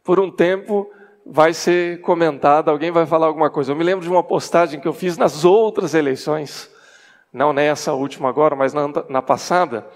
por 0.04 0.20
um 0.20 0.30
tempo, 0.30 0.90
vai 1.24 1.54
ser 1.54 2.02
comentada, 2.02 2.70
alguém 2.70 2.90
vai 2.90 3.06
falar 3.06 3.26
alguma 3.26 3.48
coisa. 3.48 3.72
Eu 3.72 3.76
me 3.76 3.82
lembro 3.82 4.04
de 4.04 4.10
uma 4.10 4.22
postagem 4.22 4.78
que 4.78 4.86
eu 4.86 4.92
fiz 4.92 5.16
nas 5.16 5.42
outras 5.42 5.94
eleições, 5.94 6.70
não 7.32 7.50
nessa 7.52 7.94
última 7.94 8.28
agora, 8.28 8.54
mas 8.54 8.74
na, 8.74 8.88
na 9.08 9.22
passada, 9.22 9.86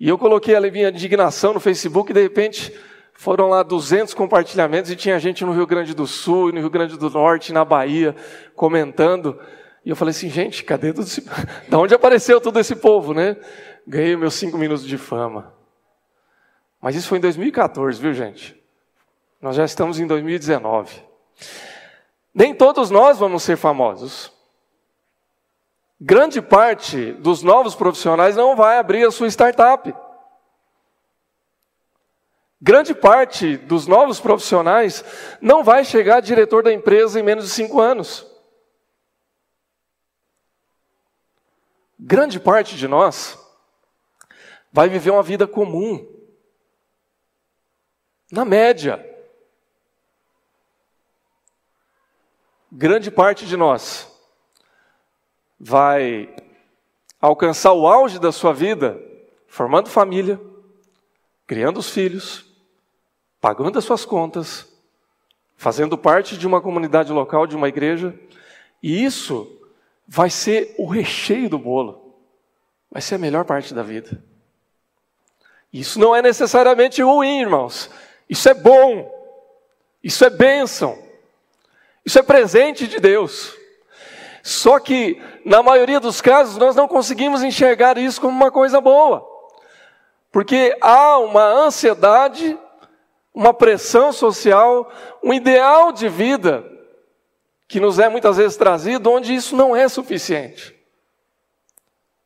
e 0.00 0.08
eu 0.08 0.18
coloquei 0.18 0.56
a 0.56 0.60
minha 0.60 0.88
indignação 0.88 1.54
no 1.54 1.60
Facebook 1.60 2.10
e 2.10 2.14
de 2.14 2.22
repente 2.22 2.72
foram 3.18 3.48
lá 3.48 3.64
200 3.64 4.14
compartilhamentos 4.14 4.92
e 4.92 4.96
tinha 4.96 5.18
gente 5.18 5.44
no 5.44 5.52
Rio 5.52 5.66
Grande 5.66 5.92
do 5.92 6.06
Sul, 6.06 6.52
no 6.52 6.60
Rio 6.60 6.70
Grande 6.70 6.96
do 6.96 7.10
Norte, 7.10 7.52
na 7.52 7.64
Bahia, 7.64 8.14
comentando. 8.54 9.36
E 9.84 9.90
eu 9.90 9.96
falei 9.96 10.10
assim, 10.10 10.30
gente, 10.30 10.62
cadê 10.62 10.92
tudo 10.92 11.04
esse... 11.04 11.28
Da 11.68 11.80
onde 11.80 11.92
apareceu 11.92 12.40
todo 12.40 12.60
esse 12.60 12.76
povo, 12.76 13.12
né? 13.12 13.36
Ganhei 13.84 14.16
meus 14.16 14.34
cinco 14.34 14.56
minutos 14.56 14.86
de 14.86 14.96
fama. 14.96 15.52
Mas 16.80 16.94
isso 16.94 17.08
foi 17.08 17.18
em 17.18 17.20
2014, 17.20 18.00
viu, 18.00 18.14
gente? 18.14 18.56
Nós 19.42 19.56
já 19.56 19.64
estamos 19.64 19.98
em 19.98 20.06
2019. 20.06 21.02
Nem 22.32 22.54
todos 22.54 22.88
nós 22.88 23.18
vamos 23.18 23.42
ser 23.42 23.56
famosos. 23.56 24.32
Grande 26.00 26.40
parte 26.40 27.14
dos 27.14 27.42
novos 27.42 27.74
profissionais 27.74 28.36
não 28.36 28.54
vai 28.54 28.78
abrir 28.78 29.04
a 29.04 29.10
sua 29.10 29.26
startup. 29.26 29.92
Grande 32.60 32.92
parte 32.92 33.56
dos 33.56 33.86
novos 33.86 34.18
profissionais 34.18 35.04
não 35.40 35.62
vai 35.62 35.84
chegar 35.84 36.20
diretor 36.20 36.62
da 36.62 36.72
empresa 36.72 37.20
em 37.20 37.22
menos 37.22 37.44
de 37.44 37.50
cinco 37.50 37.80
anos. 37.80 38.26
Grande 41.98 42.40
parte 42.40 42.76
de 42.76 42.88
nós 42.88 43.38
vai 44.72 44.88
viver 44.88 45.10
uma 45.10 45.22
vida 45.22 45.46
comum. 45.46 46.06
Na 48.30 48.44
média. 48.44 49.04
Grande 52.70 53.10
parte 53.10 53.46
de 53.46 53.56
nós 53.56 54.06
vai 55.58 56.34
alcançar 57.20 57.72
o 57.72 57.86
auge 57.86 58.18
da 58.18 58.30
sua 58.30 58.52
vida 58.52 59.00
formando 59.46 59.88
família, 59.88 60.40
criando 61.46 61.78
os 61.78 61.90
filhos, 61.90 62.47
pagando 63.40 63.78
as 63.78 63.84
suas 63.84 64.04
contas, 64.04 64.66
fazendo 65.56 65.96
parte 65.98 66.36
de 66.36 66.46
uma 66.46 66.60
comunidade 66.60 67.12
local, 67.12 67.46
de 67.46 67.56
uma 67.56 67.68
igreja, 67.68 68.14
e 68.82 69.04
isso 69.04 69.58
vai 70.06 70.30
ser 70.30 70.74
o 70.78 70.86
recheio 70.86 71.48
do 71.48 71.58
bolo, 71.58 72.14
vai 72.90 73.02
ser 73.02 73.16
a 73.16 73.18
melhor 73.18 73.44
parte 73.44 73.74
da 73.74 73.82
vida. 73.82 74.22
Isso 75.72 75.98
não 75.98 76.14
é 76.14 76.22
necessariamente 76.22 77.02
ruim, 77.02 77.40
irmãos, 77.40 77.90
isso 78.28 78.48
é 78.48 78.54
bom, 78.54 79.12
isso 80.02 80.24
é 80.24 80.30
bênção, 80.30 80.98
isso 82.04 82.18
é 82.18 82.22
presente 82.22 82.86
de 82.86 82.98
Deus. 82.98 83.54
Só 84.42 84.78
que, 84.78 85.20
na 85.44 85.62
maioria 85.62 86.00
dos 86.00 86.20
casos, 86.20 86.56
nós 86.56 86.74
não 86.74 86.88
conseguimos 86.88 87.42
enxergar 87.42 87.98
isso 87.98 88.20
como 88.20 88.34
uma 88.34 88.50
coisa 88.50 88.80
boa, 88.80 89.28
porque 90.32 90.76
há 90.80 91.18
uma 91.18 91.44
ansiedade 91.44 92.56
uma 93.38 93.54
pressão 93.54 94.12
social, 94.12 94.90
um 95.22 95.32
ideal 95.32 95.92
de 95.92 96.08
vida 96.08 96.68
que 97.68 97.78
nos 97.78 98.00
é 98.00 98.08
muitas 98.08 98.36
vezes 98.36 98.56
trazido, 98.56 99.12
onde 99.12 99.32
isso 99.32 99.54
não 99.54 99.76
é 99.76 99.88
suficiente. 99.88 100.74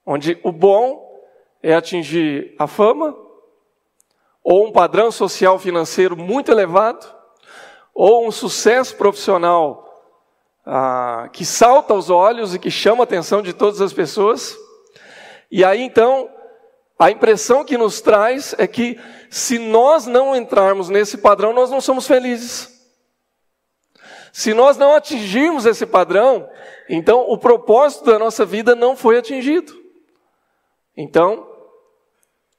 Onde 0.06 0.40
o 0.42 0.50
bom 0.50 1.22
é 1.62 1.74
atingir 1.74 2.54
a 2.58 2.66
fama, 2.66 3.14
ou 4.42 4.66
um 4.66 4.72
padrão 4.72 5.12
social 5.12 5.58
financeiro 5.58 6.16
muito 6.16 6.50
elevado, 6.50 7.06
ou 7.94 8.26
um 8.26 8.30
sucesso 8.30 8.96
profissional 8.96 9.86
ah, 10.64 11.28
que 11.30 11.44
salta 11.44 11.92
aos 11.92 12.08
olhos 12.08 12.54
e 12.54 12.58
que 12.58 12.70
chama 12.70 13.02
a 13.02 13.04
atenção 13.04 13.42
de 13.42 13.52
todas 13.52 13.82
as 13.82 13.92
pessoas. 13.92 14.56
E 15.50 15.62
aí 15.62 15.82
então 15.82 16.30
a 17.02 17.10
impressão 17.10 17.64
que 17.64 17.76
nos 17.76 18.00
traz 18.00 18.54
é 18.58 18.66
que 18.66 18.96
se 19.28 19.58
nós 19.58 20.06
não 20.06 20.36
entrarmos 20.36 20.88
nesse 20.88 21.18
padrão, 21.18 21.52
nós 21.52 21.68
não 21.68 21.80
somos 21.80 22.06
felizes. 22.06 22.80
Se 24.32 24.54
nós 24.54 24.76
não 24.76 24.94
atingirmos 24.94 25.66
esse 25.66 25.84
padrão, 25.84 26.48
então 26.88 27.28
o 27.28 27.36
propósito 27.36 28.04
da 28.04 28.20
nossa 28.20 28.44
vida 28.44 28.76
não 28.76 28.96
foi 28.96 29.18
atingido. 29.18 29.76
Então, 30.96 31.44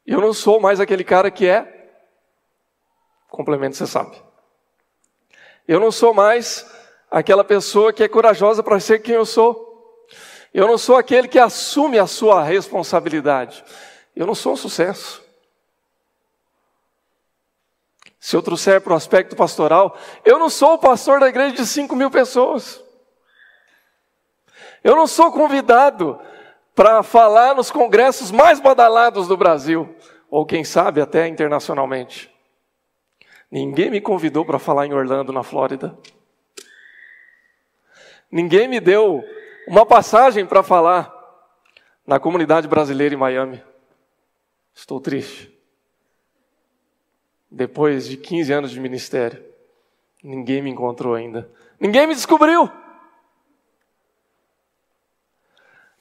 eu 0.05 0.19
não 0.19 0.33
sou 0.33 0.59
mais 0.59 0.81
aquele 0.81 1.05
cara 1.05 1.31
que 1.31 1.47
é. 1.47 1.95
Complemento, 3.29 3.77
você 3.77 3.87
sabe. 3.87 4.21
Eu 5.65 5.79
não 5.79 5.89
sou 5.89 6.13
mais 6.13 6.69
aquela 7.09 7.45
pessoa 7.45 7.93
que 7.93 8.03
é 8.03 8.09
corajosa 8.09 8.61
para 8.61 8.77
ser 8.81 8.99
quem 8.99 9.15
eu 9.15 9.25
sou. 9.25 10.05
Eu 10.53 10.67
não 10.67 10.77
sou 10.77 10.97
aquele 10.97 11.29
que 11.29 11.39
assume 11.39 11.97
a 11.97 12.05
sua 12.05 12.43
responsabilidade. 12.43 13.63
Eu 14.15 14.27
não 14.27 14.35
sou 14.35 14.53
um 14.53 14.57
sucesso. 14.57 15.23
Se 18.19 18.35
eu 18.35 18.41
trouxer 18.41 18.79
para 18.79 18.93
o 18.93 18.95
aspecto 18.95 19.35
pastoral, 19.35 19.97
eu 20.23 20.39
não 20.39 20.49
sou 20.49 20.75
o 20.75 20.79
pastor 20.79 21.19
da 21.19 21.27
igreja 21.27 21.55
de 21.55 21.65
5 21.65 21.93
mil 21.95 22.09
pessoas. 22.09 22.81
Eu 24.83 24.95
não 24.95 25.07
sou 25.07 25.31
convidado 25.31 26.19
para 26.73 27.03
falar 27.03 27.55
nos 27.55 27.69
congressos 27.69 28.31
mais 28.31 28.59
badalados 28.59 29.27
do 29.27 29.35
Brasil, 29.35 29.93
ou 30.29 30.45
quem 30.45 30.63
sabe 30.63 31.01
até 31.01 31.27
internacionalmente. 31.27 32.33
Ninguém 33.51 33.91
me 33.91 34.01
convidou 34.01 34.45
para 34.45 34.57
falar 34.57 34.87
em 34.87 34.93
Orlando, 34.93 35.31
na 35.31 35.43
Flórida. 35.43 35.97
Ninguém 38.31 38.67
me 38.67 38.79
deu 38.79 39.23
uma 39.67 39.85
passagem 39.85 40.45
para 40.45 40.63
falar 40.63 41.13
na 42.07 42.19
comunidade 42.19 42.67
brasileira 42.67 43.13
em 43.13 43.17
Miami. 43.17 43.72
Estou 44.73 44.99
triste. 44.99 45.51
Depois 47.49 48.07
de 48.07 48.17
15 48.17 48.51
anos 48.51 48.71
de 48.71 48.79
ministério, 48.79 49.43
ninguém 50.23 50.61
me 50.61 50.69
encontrou 50.69 51.13
ainda. 51.13 51.51
Ninguém 51.79 52.07
me 52.07 52.15
descobriu. 52.15 52.69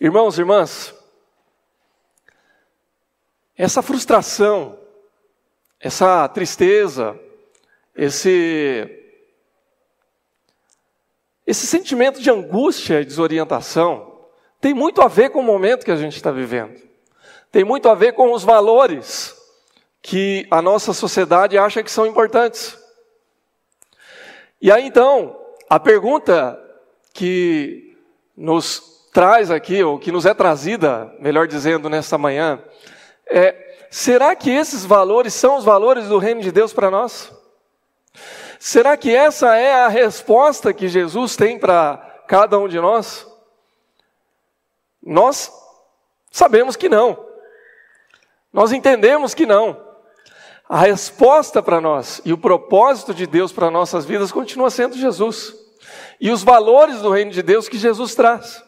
Irmãos, 0.00 0.38
irmãs, 0.38 0.94
essa 3.56 3.82
frustração, 3.82 4.78
essa 5.78 6.28
tristeza, 6.28 7.18
esse 7.94 8.98
esse 11.46 11.66
sentimento 11.66 12.20
de 12.20 12.30
angústia 12.30 13.00
e 13.00 13.04
desorientação 13.04 14.26
tem 14.60 14.72
muito 14.72 15.02
a 15.02 15.08
ver 15.08 15.30
com 15.30 15.40
o 15.40 15.44
momento 15.44 15.84
que 15.84 15.90
a 15.90 15.96
gente 15.96 16.16
está 16.16 16.30
vivendo. 16.30 16.80
Tem 17.52 17.64
muito 17.64 17.86
a 17.90 17.94
ver 17.94 18.14
com 18.14 18.32
os 18.32 18.42
valores 18.42 19.36
que 20.00 20.46
a 20.50 20.62
nossa 20.62 20.94
sociedade 20.94 21.58
acha 21.58 21.82
que 21.82 21.90
são 21.90 22.06
importantes. 22.06 22.78
E 24.58 24.72
aí 24.72 24.86
então, 24.86 25.38
a 25.68 25.78
pergunta 25.78 26.58
que 27.12 27.94
nos 28.34 29.08
traz 29.12 29.50
aqui, 29.50 29.84
ou 29.84 29.98
que 29.98 30.10
nos 30.10 30.24
é 30.24 30.32
trazida, 30.32 31.14
melhor 31.20 31.46
dizendo, 31.46 31.90
nesta 31.90 32.16
manhã, 32.16 32.58
é: 33.30 33.54
será 33.90 34.34
que 34.34 34.50
esses 34.50 34.82
valores 34.82 35.34
são 35.34 35.58
os 35.58 35.64
valores 35.64 36.08
do 36.08 36.16
reino 36.16 36.40
de 36.40 36.50
Deus 36.50 36.72
para 36.72 36.90
nós? 36.90 37.30
Será 38.58 38.96
que 38.96 39.14
essa 39.14 39.56
é 39.56 39.74
a 39.74 39.88
resposta 39.88 40.72
que 40.72 40.88
Jesus 40.88 41.36
tem 41.36 41.58
para 41.58 41.98
cada 42.26 42.58
um 42.58 42.66
de 42.66 42.80
nós? 42.80 43.26
Nós 45.02 45.52
sabemos 46.30 46.76
que 46.76 46.88
não. 46.88 47.31
Nós 48.52 48.72
entendemos 48.72 49.34
que 49.34 49.46
não. 49.46 49.92
A 50.68 50.78
resposta 50.80 51.62
para 51.62 51.80
nós 51.80 52.20
e 52.24 52.32
o 52.32 52.38
propósito 52.38 53.12
de 53.12 53.26
Deus 53.26 53.52
para 53.52 53.70
nossas 53.70 54.04
vidas 54.04 54.30
continua 54.30 54.70
sendo 54.70 54.96
Jesus. 54.96 55.54
E 56.20 56.30
os 56.30 56.42
valores 56.42 57.00
do 57.00 57.10
reino 57.10 57.30
de 57.30 57.42
Deus 57.42 57.68
que 57.68 57.78
Jesus 57.78 58.14
traz. 58.14 58.62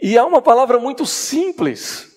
E 0.00 0.18
há 0.18 0.24
uma 0.24 0.42
palavra 0.42 0.78
muito 0.78 1.06
simples 1.06 2.12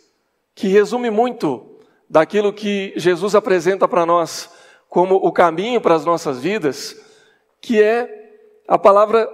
que 0.55 0.67
resume 0.67 1.09
muito 1.09 1.79
daquilo 2.09 2.53
que 2.53 2.93
Jesus 2.95 3.35
apresenta 3.35 3.87
para 3.87 4.05
nós 4.05 4.49
como 4.89 5.15
o 5.15 5.31
caminho 5.31 5.81
para 5.81 5.95
as 5.95 6.05
nossas 6.05 6.39
vidas, 6.39 6.95
que 7.61 7.81
é 7.81 8.09
a 8.67 8.77
palavra 8.77 9.29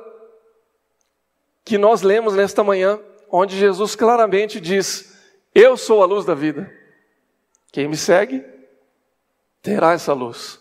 que 1.63 1.77
nós 1.77 2.01
lemos 2.01 2.35
nesta 2.35 2.63
manhã, 2.63 2.99
onde 3.29 3.57
Jesus 3.57 3.95
claramente 3.95 4.59
diz: 4.59 5.12
Eu 5.53 5.77
sou 5.77 6.01
a 6.01 6.05
luz 6.05 6.25
da 6.25 6.33
vida. 6.33 6.71
Quem 7.71 7.87
me 7.87 7.97
segue 7.97 8.43
terá 9.61 9.93
essa 9.93 10.13
luz. 10.13 10.59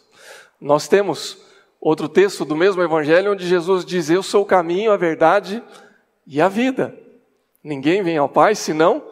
Nós 0.60 0.86
temos 0.86 1.38
outro 1.80 2.08
texto 2.08 2.44
do 2.44 2.54
mesmo 2.54 2.82
evangelho 2.82 3.32
onde 3.32 3.46
Jesus 3.46 3.84
diz: 3.84 4.10
Eu 4.10 4.22
sou 4.22 4.42
o 4.42 4.46
caminho, 4.46 4.92
a 4.92 4.96
verdade 4.96 5.62
e 6.26 6.40
a 6.40 6.48
vida. 6.48 6.96
Ninguém 7.62 8.02
vem 8.02 8.16
ao 8.16 8.28
Pai 8.28 8.54
senão 8.54 9.02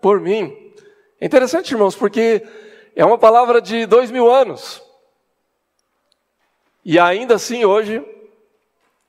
por 0.00 0.20
mim. 0.20 0.74
É 1.20 1.26
interessante, 1.26 1.72
irmãos, 1.72 1.96
porque 1.96 2.46
é 2.94 3.04
uma 3.04 3.18
palavra 3.18 3.60
de 3.60 3.86
dois 3.86 4.10
mil 4.10 4.30
anos. 4.30 4.82
E 6.84 6.98
ainda 6.98 7.34
assim, 7.34 7.64
hoje, 7.64 8.04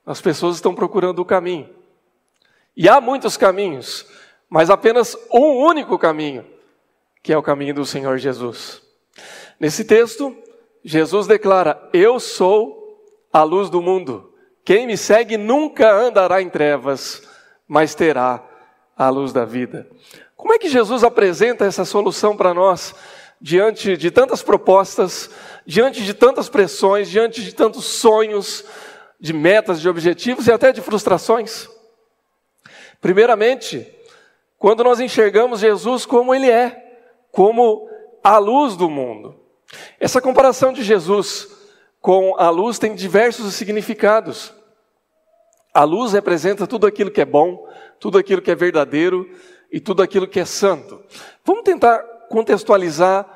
as 0.04 0.20
pessoas 0.20 0.56
estão 0.56 0.74
procurando 0.74 1.20
o 1.20 1.24
caminho. 1.24 1.72
E 2.76 2.88
há 2.88 3.00
muitos 3.00 3.36
caminhos, 3.36 4.06
mas 4.48 4.70
apenas 4.70 5.16
um 5.32 5.64
único 5.64 5.98
caminho, 5.98 6.44
que 7.22 7.32
é 7.32 7.38
o 7.38 7.42
caminho 7.42 7.74
do 7.74 7.84
Senhor 7.84 8.18
Jesus. 8.18 8.82
Nesse 9.58 9.84
texto, 9.84 10.36
Jesus 10.84 11.26
declara: 11.26 11.88
Eu 11.92 12.18
sou 12.18 13.02
a 13.32 13.42
luz 13.42 13.68
do 13.68 13.82
mundo. 13.82 14.32
Quem 14.64 14.86
me 14.86 14.96
segue 14.96 15.36
nunca 15.36 15.90
andará 15.92 16.42
em 16.42 16.48
trevas, 16.48 17.22
mas 17.66 17.94
terá 17.94 18.44
a 18.96 19.08
luz 19.08 19.32
da 19.32 19.44
vida. 19.44 19.88
Como 20.36 20.52
é 20.52 20.58
que 20.58 20.68
Jesus 20.68 21.02
apresenta 21.02 21.64
essa 21.64 21.84
solução 21.84 22.36
para 22.36 22.54
nós 22.54 22.94
diante 23.40 23.96
de 23.96 24.10
tantas 24.10 24.42
propostas, 24.42 25.30
diante 25.64 26.02
de 26.02 26.12
tantas 26.12 26.48
pressões, 26.48 27.08
diante 27.08 27.42
de 27.42 27.54
tantos 27.54 27.84
sonhos, 27.84 28.64
de 29.20 29.32
metas, 29.32 29.80
de 29.80 29.88
objetivos 29.88 30.46
e 30.46 30.52
até 30.52 30.72
de 30.72 30.80
frustrações. 30.80 31.68
Primeiramente, 33.00 33.86
quando 34.58 34.82
nós 34.82 35.00
enxergamos 35.00 35.60
Jesus 35.60 36.04
como 36.04 36.34
Ele 36.34 36.50
é, 36.50 36.76
como 37.30 37.88
a 38.22 38.38
luz 38.38 38.76
do 38.76 38.90
mundo. 38.90 39.36
Essa 40.00 40.20
comparação 40.20 40.72
de 40.72 40.82
Jesus 40.82 41.48
com 42.00 42.34
a 42.38 42.50
luz 42.50 42.78
tem 42.78 42.94
diversos 42.94 43.54
significados. 43.54 44.52
A 45.72 45.84
luz 45.84 46.12
representa 46.12 46.66
tudo 46.66 46.86
aquilo 46.86 47.10
que 47.10 47.20
é 47.20 47.24
bom, 47.24 47.68
tudo 48.00 48.18
aquilo 48.18 48.42
que 48.42 48.50
é 48.50 48.54
verdadeiro 48.54 49.28
e 49.70 49.78
tudo 49.78 50.02
aquilo 50.02 50.26
que 50.26 50.40
é 50.40 50.44
santo. 50.44 51.00
Vamos 51.44 51.62
tentar 51.62 51.98
contextualizar 52.28 53.26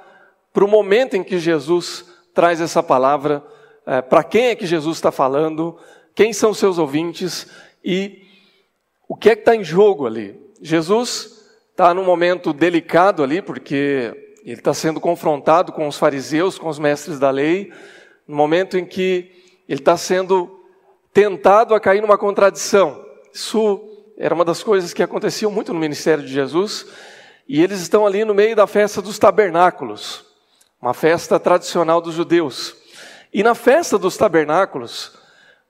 para 0.53 0.65
o 0.65 0.69
momento 0.69 1.15
em 1.17 1.23
que 1.23 1.39
Jesus 1.39 2.05
traz 2.35 2.61
essa 2.61 2.83
palavra, 2.83 3.45
é, 3.87 4.01
para 4.03 4.25
quem 4.25 4.47
é 4.47 4.55
que 4.55 4.67
Jesus 4.67 4.97
está 4.97 5.13
falando, 5.13 5.79
quem 6.15 6.33
são 6.33 6.53
seus 6.53 6.79
ouvintes 6.79 7.47
e 7.85 8.23
o 9.09 9.17
que 9.17 9.31
é 9.31 9.35
que 9.37 9.43
está 9.43 9.55
em 9.55 9.65
jogo 9.65 10.07
ali. 10.07 10.42
Jesus 10.62 11.42
está 11.72 11.92
num 11.92 12.05
momento 12.05 12.53
delicado 12.53 13.22
ali, 13.22 13.42
porque 13.42 14.37
ele 14.44 14.61
está 14.61 14.72
sendo 14.72 15.01
confrontado 15.01 15.72
com 15.72 15.88
os 15.88 15.98
fariseus, 15.98 16.57
com 16.57 16.68
os 16.68 16.79
mestres 16.79 17.18
da 17.18 17.31
lei, 17.31 17.72
no 18.27 18.37
momento 18.37 18.79
em 18.79 18.85
que 18.85 19.31
ele 19.68 19.81
está 19.81 19.96
sendo 19.96 20.61
tentado 21.12 21.75
a 21.75 21.81
cair 21.81 22.01
numa 22.01 22.16
contradição. 22.16 23.05
Isso 23.35 23.88
era 24.16 24.35
uma 24.35 24.44
das 24.44 24.62
coisas 24.62 24.94
que 24.94 25.03
aconteciam 25.03 25.51
muito 25.51 25.72
no 25.72 25.81
ministério 25.81 26.25
de 26.25 26.33
Jesus. 26.33 26.87
E 27.48 27.61
eles 27.61 27.81
estão 27.81 28.07
ali 28.07 28.25
no 28.25 28.35
meio 28.35 28.55
da 28.55 28.66
festa 28.66 29.03
dos 29.03 29.18
tabernáculos, 29.18 30.25
uma 30.81 30.94
festa 30.94 31.40
tradicional 31.40 32.01
dos 32.01 32.14
judeus. 32.14 32.77
E 33.35 33.42
na 33.42 33.55
festa 33.55 33.98
dos 33.98 34.16
tabernáculos, 34.16 35.12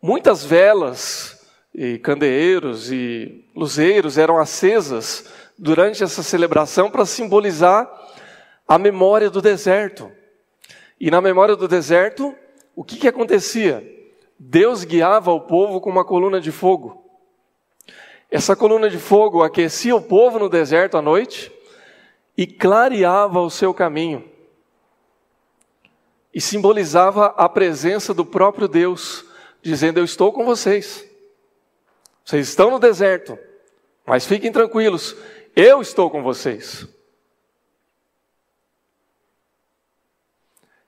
muitas 0.03 0.45
velas 0.45 1.42
e 1.75 1.99
candeeiros 1.99 2.93
e 2.93 3.45
luzeiros 3.55 4.19
eram 4.19 4.39
acesas 4.39 5.33
durante 5.59 6.03
essa 6.03 6.23
celebração 6.23 6.91
para 6.91 7.07
simbolizar 7.07 7.91
a 8.69 8.79
memória 8.79 9.31
do 9.31 9.41
deserto. 9.41 10.11
E 11.01 11.11
na 11.11 11.21
memória 11.21 11.57
do 11.57 11.67
deserto, 11.67 12.35
o 12.77 12.85
que, 12.85 12.97
que 12.97 13.09
acontecia? 13.09 13.87
Deus 14.39 14.85
guiava 14.85 15.33
o 15.33 15.41
povo 15.41 15.81
com 15.81 15.91
uma 15.91 16.05
coluna 16.05 16.41
de 16.41 16.53
fogo. 16.53 17.03
Essa 18.31 18.57
coluna 18.57 18.89
de 18.89 18.99
fogo 18.99 19.43
aquecia 19.43 19.95
o 19.95 20.03
povo 20.03 20.39
no 20.39 20.49
deserto 20.49 20.97
à 20.97 21.03
noite 21.03 21.53
e 22.37 22.47
clareava 22.47 23.41
o 23.41 23.51
seu 23.51 23.75
caminho. 23.75 24.25
E 26.35 26.41
simbolizava 26.41 27.27
a 27.37 27.49
presença 27.49 28.15
do 28.15 28.25
próprio 28.25 28.67
Deus, 28.67 29.25
dizendo: 29.61 30.01
Eu 30.01 30.05
estou 30.05 30.33
com 30.33 30.47
vocês. 30.47 31.12
Vocês 32.33 32.49
estão 32.49 32.71
no 32.71 32.79
deserto, 32.79 33.39
mas 34.07 34.25
fiquem 34.25 34.51
tranquilos, 34.51 35.15
eu 35.55 35.83
estou 35.83 36.09
com 36.09 36.23
vocês. 36.23 36.89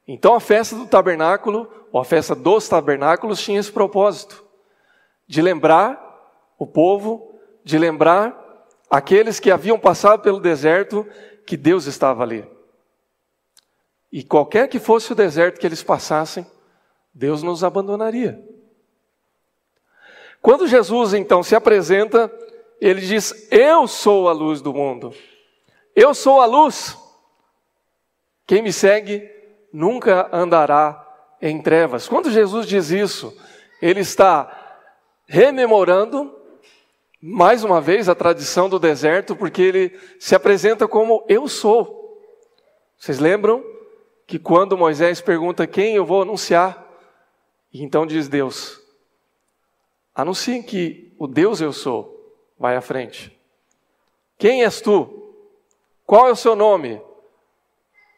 Então 0.09 0.35
a 0.35 0.41
festa 0.41 0.75
do 0.75 0.87
tabernáculo, 0.87 1.71
ou 1.93 2.01
a 2.01 2.05
festa 2.05 2.35
dos 2.35 2.67
tabernáculos, 2.67 3.43
tinha 3.43 3.61
esse 3.61 3.71
propósito 3.71 4.43
de 5.27 5.43
lembrar 5.43 6.01
o 6.59 6.67
povo, 6.67 7.39
de 7.63 7.77
lembrar 7.77 8.67
aqueles 8.89 9.39
que 9.39 9.51
haviam 9.51 9.79
passado 9.79 10.23
pelo 10.23 10.41
deserto 10.41 11.07
que 11.47 11.59
Deus 11.59 11.85
estava 11.85 12.23
ali. 12.23 12.51
E 14.11 14.25
qualquer 14.25 14.67
que 14.67 14.79
fosse 14.79 15.13
o 15.13 15.15
deserto 15.15 15.61
que 15.61 15.67
eles 15.67 15.83
passassem, 15.83 16.47
Deus 17.13 17.43
nos 17.43 17.63
abandonaria. 17.63 18.54
Quando 20.45 20.69
Jesus 20.69 21.15
então 21.15 21.43
se 21.43 21.57
apresenta, 21.57 22.31
ele 22.79 23.01
diz: 23.01 23.49
Eu 23.51 23.89
sou 23.89 24.29
a 24.29 24.33
luz 24.35 24.61
do 24.61 24.75
mundo. 24.75 25.15
Eu 25.97 26.13
sou 26.13 26.39
a 26.39 26.45
luz. 26.45 26.99
Quem 28.47 28.61
me 28.61 28.71
segue 28.71 29.27
nunca 29.73 30.29
andará 30.31 31.03
em 31.41 31.63
trevas. 31.63 32.07
Quando 32.07 32.31
Jesus 32.31 32.67
diz 32.67 32.91
isso, 32.91 33.35
ele 33.81 34.01
está 34.01 34.85
rememorando 35.27 36.39
mais 37.23 37.65
uma 37.65 37.81
vez 37.81 38.07
a 38.07 38.15
tradição 38.15 38.69
do 38.69 38.79
deserto, 38.79 39.35
porque 39.35 39.63
ele 39.63 39.99
se 40.21 40.35
apresenta 40.35 40.87
como 40.87 41.25
eu 41.27 41.49
sou. 41.49 42.21
Vocês 42.99 43.19
lembram 43.19 43.65
que 44.27 44.39
quando 44.39 44.77
Moisés 44.77 45.23
pergunta 45.23 45.67
quem 45.67 45.95
eu 45.95 46.05
vou 46.05 46.21
anunciar, 46.21 46.87
então 47.73 48.05
diz 48.07 48.29
Deus: 48.29 48.84
anunciem 50.15 50.63
que 50.63 51.13
o 51.19 51.27
Deus 51.27 51.61
eu 51.61 51.73
sou 51.73 52.15
vai 52.59 52.77
à 52.77 52.81
frente. 52.81 53.37
Quem 54.39 54.63
és 54.63 54.81
tu? 54.81 55.33
Qual 56.07 56.29
é 56.29 56.33
o 56.33 56.37
seu 56.37 56.55
nome? 56.55 57.01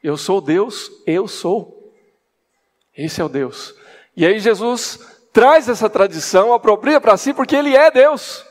Eu 0.03 0.17
sou 0.17 0.41
Deus, 0.41 0.91
eu 1.07 1.27
sou. 1.27 1.93
Esse 2.97 3.21
é 3.21 3.25
o 3.25 3.29
Deus. 3.29 3.75
E 4.17 4.27
aí 4.27 4.39
Jesus 4.39 4.99
traz 5.33 5.69
essa 5.69 5.91
tradição, 5.91 6.53
apropria 6.53 7.01
para 7.01 7.17
si, 7.17 7.35
porque 7.35 7.55
ele 7.55 7.77
é 7.77 7.91
Deus. 7.91 8.45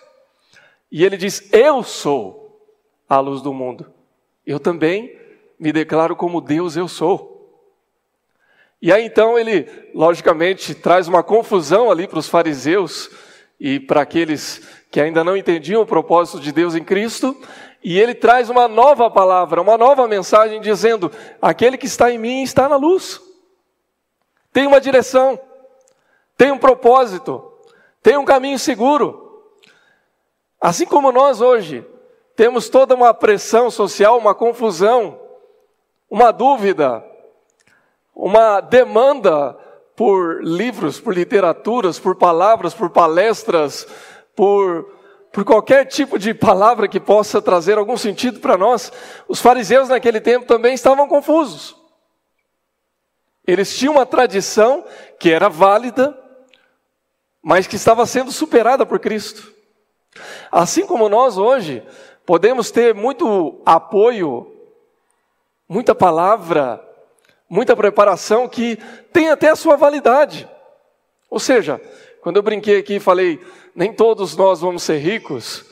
E 0.92 1.04
ele 1.04 1.18
diz: 1.18 1.52
Eu 1.52 1.84
sou 1.84 2.62
a 3.10 3.20
luz 3.20 3.42
do 3.42 3.54
mundo. 3.54 3.92
Eu 4.46 4.60
também 4.60 5.20
me 5.60 5.72
declaro 5.72 6.16
como 6.16 6.42
Deus 6.42 6.76
eu 6.76 6.88
sou. 6.88 7.34
E 8.82 8.92
aí 8.92 9.06
então 9.06 9.38
ele, 9.40 9.68
logicamente, 9.94 10.76
traz 10.76 11.08
uma 11.08 11.24
confusão 11.24 11.90
ali 11.90 12.08
para 12.08 12.20
os 12.20 12.30
fariseus 12.30 13.10
e 13.60 13.80
para 13.80 14.02
aqueles 14.02 14.62
que 14.92 15.00
ainda 15.00 15.24
não 15.24 15.36
entendiam 15.36 15.82
o 15.82 15.86
propósito 15.86 16.40
de 16.40 16.52
Deus 16.52 16.76
em 16.76 16.84
Cristo, 16.84 17.36
e 17.84 18.00
ele 18.00 18.16
traz 18.16 18.50
uma 18.50 18.68
nova 18.68 19.10
palavra, 19.12 19.62
uma 19.62 19.78
nova 19.78 20.08
mensagem 20.08 20.60
dizendo: 20.60 21.12
aquele 21.42 21.78
que 21.78 21.86
está 21.86 22.12
em 22.12 22.18
mim 22.18 22.42
está 22.44 22.68
na 22.68 22.76
luz. 22.76 23.22
Tem 24.52 24.66
uma 24.66 24.80
direção, 24.80 25.40
tem 26.38 26.52
um 26.52 26.58
propósito, 26.58 27.44
tem 28.02 28.18
um 28.18 28.26
caminho 28.26 28.58
seguro. 28.58 29.44
Assim 30.60 30.86
como 30.86 31.12
nós 31.12 31.42
hoje 31.42 31.86
temos 32.36 32.70
toda 32.70 32.96
uma 32.96 33.14
pressão 33.14 33.70
social, 33.70 34.18
uma 34.18 34.34
confusão, 34.34 35.20
uma 36.10 36.32
dúvida, 36.32 37.04
uma 38.16 38.62
demanda 38.62 39.58
por 39.96 40.44
livros, 40.44 41.00
por 41.00 41.14
literaturas, 41.14 41.98
por 41.98 42.16
palavras, 42.16 42.74
por 42.74 42.90
palestras, 42.90 43.88
por, 44.36 44.92
por 45.32 45.46
qualquer 45.46 45.86
tipo 45.86 46.20
de 46.20 46.34
palavra 46.34 46.88
que 46.88 47.00
possa 47.00 47.42
trazer 47.42 47.78
algum 47.78 47.96
sentido 47.96 48.40
para 48.40 48.58
nós, 48.58 48.92
os 49.28 49.40
fariseus 49.40 49.90
naquele 49.90 50.20
tempo 50.20 50.46
também 50.46 50.74
estavam 50.74 51.08
confusos. 51.08 51.76
Eles 53.48 53.78
tinham 53.78 53.94
uma 53.94 54.06
tradição 54.06 54.84
que 55.20 55.32
era 55.32 55.48
válida, 55.48 56.18
mas 57.42 57.68
que 57.68 57.76
estava 57.76 58.06
sendo 58.06 58.32
superada 58.32 58.86
por 58.86 59.00
Cristo. 59.00 59.54
Assim 60.52 60.86
como 60.86 61.08
nós 61.08 61.38
hoje 61.38 61.86
podemos 62.26 62.72
ter 62.72 62.94
muito 62.96 63.62
apoio, 63.66 64.52
muita 65.70 65.94
palavra, 65.94 66.84
muita 67.50 67.76
preparação 67.76 68.48
que 68.48 68.78
tem 69.14 69.30
até 69.30 69.50
a 69.50 69.56
sua 69.56 69.76
validade. 69.76 70.50
Ou 71.30 71.40
seja, 71.40 71.82
quando 72.22 72.38
eu 72.38 72.44
brinquei 72.44 72.80
aqui 72.80 72.96
e 72.96 73.00
falei, 73.00 73.40
nem 73.76 73.94
todos 73.94 74.36
nós 74.36 74.62
vamos 74.62 74.84
ser 74.84 74.98
ricos, 74.98 75.66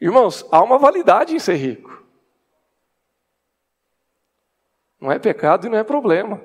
irmãos, 0.00 0.46
há 0.50 0.62
uma 0.62 0.78
validade 0.78 1.34
em 1.34 1.38
ser 1.38 1.56
rico. 1.56 2.02
Não 5.00 5.10
é 5.10 5.18
pecado 5.18 5.66
e 5.66 5.70
não 5.70 5.78
é 5.78 5.84
problema. 5.84 6.40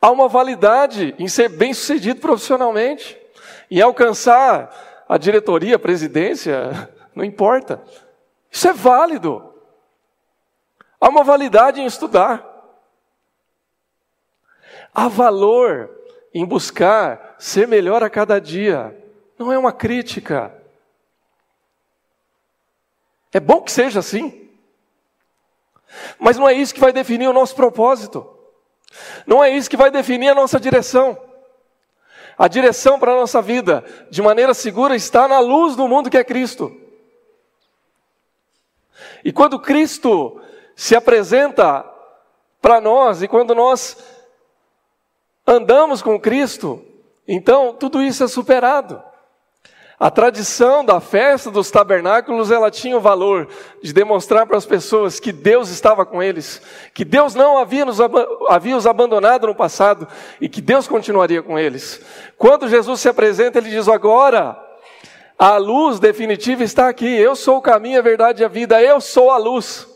Há 0.00 0.10
uma 0.10 0.28
validade 0.28 1.14
em 1.18 1.28
ser 1.28 1.48
bem 1.48 1.72
sucedido 1.72 2.20
profissionalmente, 2.20 3.18
em 3.70 3.80
alcançar 3.80 5.04
a 5.08 5.16
diretoria, 5.16 5.76
a 5.76 5.78
presidência, 5.78 6.90
não 7.14 7.24
importa. 7.24 7.82
Isso 8.50 8.68
é 8.68 8.72
válido. 8.72 9.53
Há 11.04 11.08
uma 11.10 11.22
validade 11.22 11.82
em 11.82 11.84
estudar. 11.84 12.42
Há 14.94 15.06
valor 15.06 15.90
em 16.32 16.46
buscar 16.46 17.36
ser 17.38 17.68
melhor 17.68 18.02
a 18.02 18.08
cada 18.08 18.40
dia. 18.40 18.96
Não 19.38 19.52
é 19.52 19.58
uma 19.58 19.70
crítica. 19.70 20.50
É 23.30 23.38
bom 23.38 23.60
que 23.60 23.70
seja 23.70 24.00
assim. 24.00 24.48
Mas 26.18 26.38
não 26.38 26.48
é 26.48 26.54
isso 26.54 26.72
que 26.72 26.80
vai 26.80 26.90
definir 26.90 27.28
o 27.28 27.34
nosso 27.34 27.54
propósito. 27.54 28.26
Não 29.26 29.44
é 29.44 29.50
isso 29.50 29.68
que 29.68 29.76
vai 29.76 29.90
definir 29.90 30.30
a 30.30 30.34
nossa 30.34 30.58
direção. 30.58 31.22
A 32.38 32.48
direção 32.48 32.98
para 32.98 33.12
a 33.12 33.16
nossa 33.16 33.42
vida, 33.42 33.84
de 34.10 34.22
maneira 34.22 34.54
segura, 34.54 34.96
está 34.96 35.28
na 35.28 35.38
luz 35.38 35.76
do 35.76 35.86
mundo 35.86 36.08
que 36.08 36.16
é 36.16 36.24
Cristo. 36.24 36.74
E 39.22 39.30
quando 39.30 39.60
Cristo 39.60 40.40
se 40.76 40.96
apresenta 40.96 41.84
para 42.60 42.80
nós 42.80 43.22
e 43.22 43.28
quando 43.28 43.54
nós 43.54 43.96
andamos 45.46 46.00
com 46.00 46.18
Cristo, 46.18 46.82
então 47.28 47.74
tudo 47.74 48.02
isso 48.02 48.24
é 48.24 48.28
superado. 48.28 49.02
A 49.98 50.10
tradição 50.10 50.84
da 50.84 50.98
festa 50.98 51.50
dos 51.50 51.70
tabernáculos, 51.70 52.50
ela 52.50 52.70
tinha 52.70 52.96
o 52.96 53.00
valor 53.00 53.48
de 53.80 53.92
demonstrar 53.92 54.44
para 54.44 54.56
as 54.56 54.66
pessoas 54.66 55.20
que 55.20 55.30
Deus 55.30 55.68
estava 55.68 56.04
com 56.04 56.22
eles, 56.22 56.60
que 56.92 57.04
Deus 57.04 57.34
não 57.34 57.58
havia, 57.58 57.84
nos, 57.84 57.98
havia 58.48 58.76
os 58.76 58.86
abandonado 58.86 59.46
no 59.46 59.54
passado 59.54 60.08
e 60.40 60.48
que 60.48 60.60
Deus 60.60 60.88
continuaria 60.88 61.42
com 61.42 61.56
eles. 61.56 62.00
Quando 62.36 62.68
Jesus 62.68 63.00
se 63.00 63.08
apresenta, 63.08 63.58
ele 63.58 63.70
diz: 63.70 63.88
Agora, 63.88 64.60
a 65.38 65.56
luz 65.58 66.00
definitiva 66.00 66.64
está 66.64 66.88
aqui, 66.88 67.06
eu 67.06 67.36
sou 67.36 67.58
o 67.58 67.62
caminho, 67.62 68.00
a 68.00 68.02
verdade 68.02 68.42
e 68.42 68.44
a 68.44 68.48
vida, 68.48 68.82
eu 68.82 69.00
sou 69.00 69.30
a 69.30 69.36
luz 69.36 69.93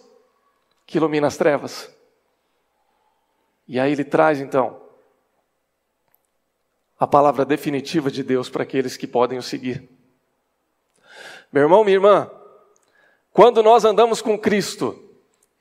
que 0.88 0.96
ilumina 0.96 1.26
as 1.26 1.36
trevas. 1.36 1.94
E 3.68 3.78
aí 3.78 3.92
ele 3.92 4.04
traz 4.04 4.40
então 4.40 4.80
a 6.98 7.06
palavra 7.06 7.44
definitiva 7.44 8.10
de 8.10 8.22
Deus 8.22 8.48
para 8.48 8.62
aqueles 8.62 8.96
que 8.96 9.06
podem 9.06 9.38
o 9.38 9.42
seguir. 9.42 9.86
Meu 11.52 11.64
irmão, 11.64 11.84
minha 11.84 11.96
irmã, 11.96 12.30
quando 13.34 13.62
nós 13.62 13.84
andamos 13.84 14.22
com 14.22 14.38
Cristo, 14.38 14.98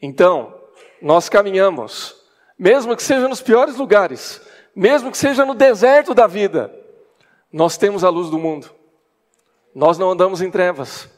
então 0.02 0.58
nós 1.02 1.28
caminhamos, 1.28 2.16
mesmo 2.58 2.96
que 2.96 3.04
seja 3.04 3.28
nos 3.28 3.42
piores 3.42 3.76
lugares, 3.76 4.42
mesmo 4.74 5.12
que 5.12 5.18
seja 5.18 5.46
no 5.46 5.54
deserto 5.54 6.14
da 6.14 6.26
vida, 6.26 6.74
nós 7.52 7.78
temos 7.78 8.06
a 8.06 8.10
luz 8.10 8.30
do 8.30 8.40
mundo. 8.40 8.74
Nós 9.76 9.98
não 9.98 10.10
andamos 10.10 10.42
em 10.42 10.50
trevas. 10.50 11.10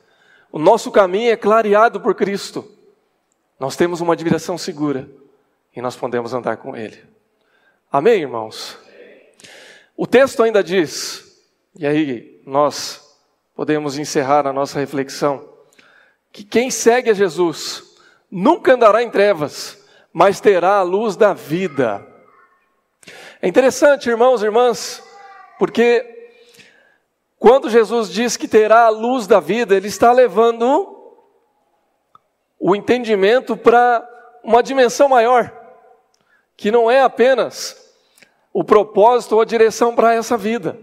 O 0.51 0.57
nosso 0.57 0.91
caminho 0.91 1.31
é 1.31 1.37
clareado 1.37 2.01
por 2.01 2.15
Cristo. 2.15 2.78
Nós 3.59 3.75
temos 3.75 3.99
uma 3.99 4.15
direção 4.15 4.57
segura 4.57 5.09
e 5.75 5.81
nós 5.81 5.95
podemos 5.95 6.33
andar 6.33 6.57
com 6.57 6.77
Ele. 6.77 7.03
Amém, 7.91 8.21
irmãos? 8.21 8.77
O 9.97 10.07
texto 10.07 10.41
ainda 10.41 10.63
diz, 10.63 11.43
e 11.75 11.85
aí 11.85 12.41
nós 12.45 13.17
podemos 13.53 13.97
encerrar 13.97 14.47
a 14.47 14.53
nossa 14.53 14.79
reflexão, 14.79 15.45
que 16.31 16.43
quem 16.43 16.71
segue 16.71 17.09
a 17.09 17.13
Jesus 17.13 17.83
nunca 18.31 18.75
andará 18.75 19.03
em 19.03 19.09
trevas, 19.09 19.77
mas 20.13 20.39
terá 20.39 20.77
a 20.77 20.83
luz 20.83 21.17
da 21.17 21.33
vida. 21.33 22.07
É 23.41 23.47
interessante, 23.47 24.09
irmãos 24.09 24.41
e 24.41 24.45
irmãs, 24.45 25.03
porque 25.57 26.31
quando 27.37 27.69
Jesus 27.69 28.09
diz 28.09 28.37
que 28.37 28.47
terá 28.47 28.85
a 28.85 28.89
luz 28.89 29.27
da 29.27 29.41
vida, 29.41 29.75
ele 29.75 29.87
está 29.87 30.13
levando 30.13 30.98
o 32.59 32.75
entendimento 32.75 33.55
para 33.55 34.07
uma 34.43 34.61
dimensão 34.61 35.07
maior, 35.07 35.51
que 36.57 36.71
não 36.71 36.91
é 36.91 37.01
apenas 37.01 37.95
o 38.51 38.63
propósito 38.63 39.35
ou 39.35 39.41
a 39.41 39.45
direção 39.45 39.95
para 39.95 40.13
essa 40.13 40.35
vida, 40.35 40.77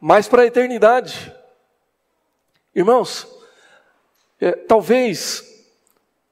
mas 0.00 0.28
para 0.28 0.42
a 0.42 0.46
eternidade. 0.46 1.34
Irmãos, 2.74 3.26
é, 4.40 4.52
talvez 4.52 5.66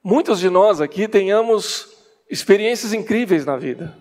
muitos 0.02 0.38
de 0.38 0.50
nós 0.50 0.80
aqui 0.80 1.08
tenhamos 1.08 1.88
experiências 2.30 2.92
incríveis 2.92 3.44
na 3.44 3.56
vida. 3.56 3.96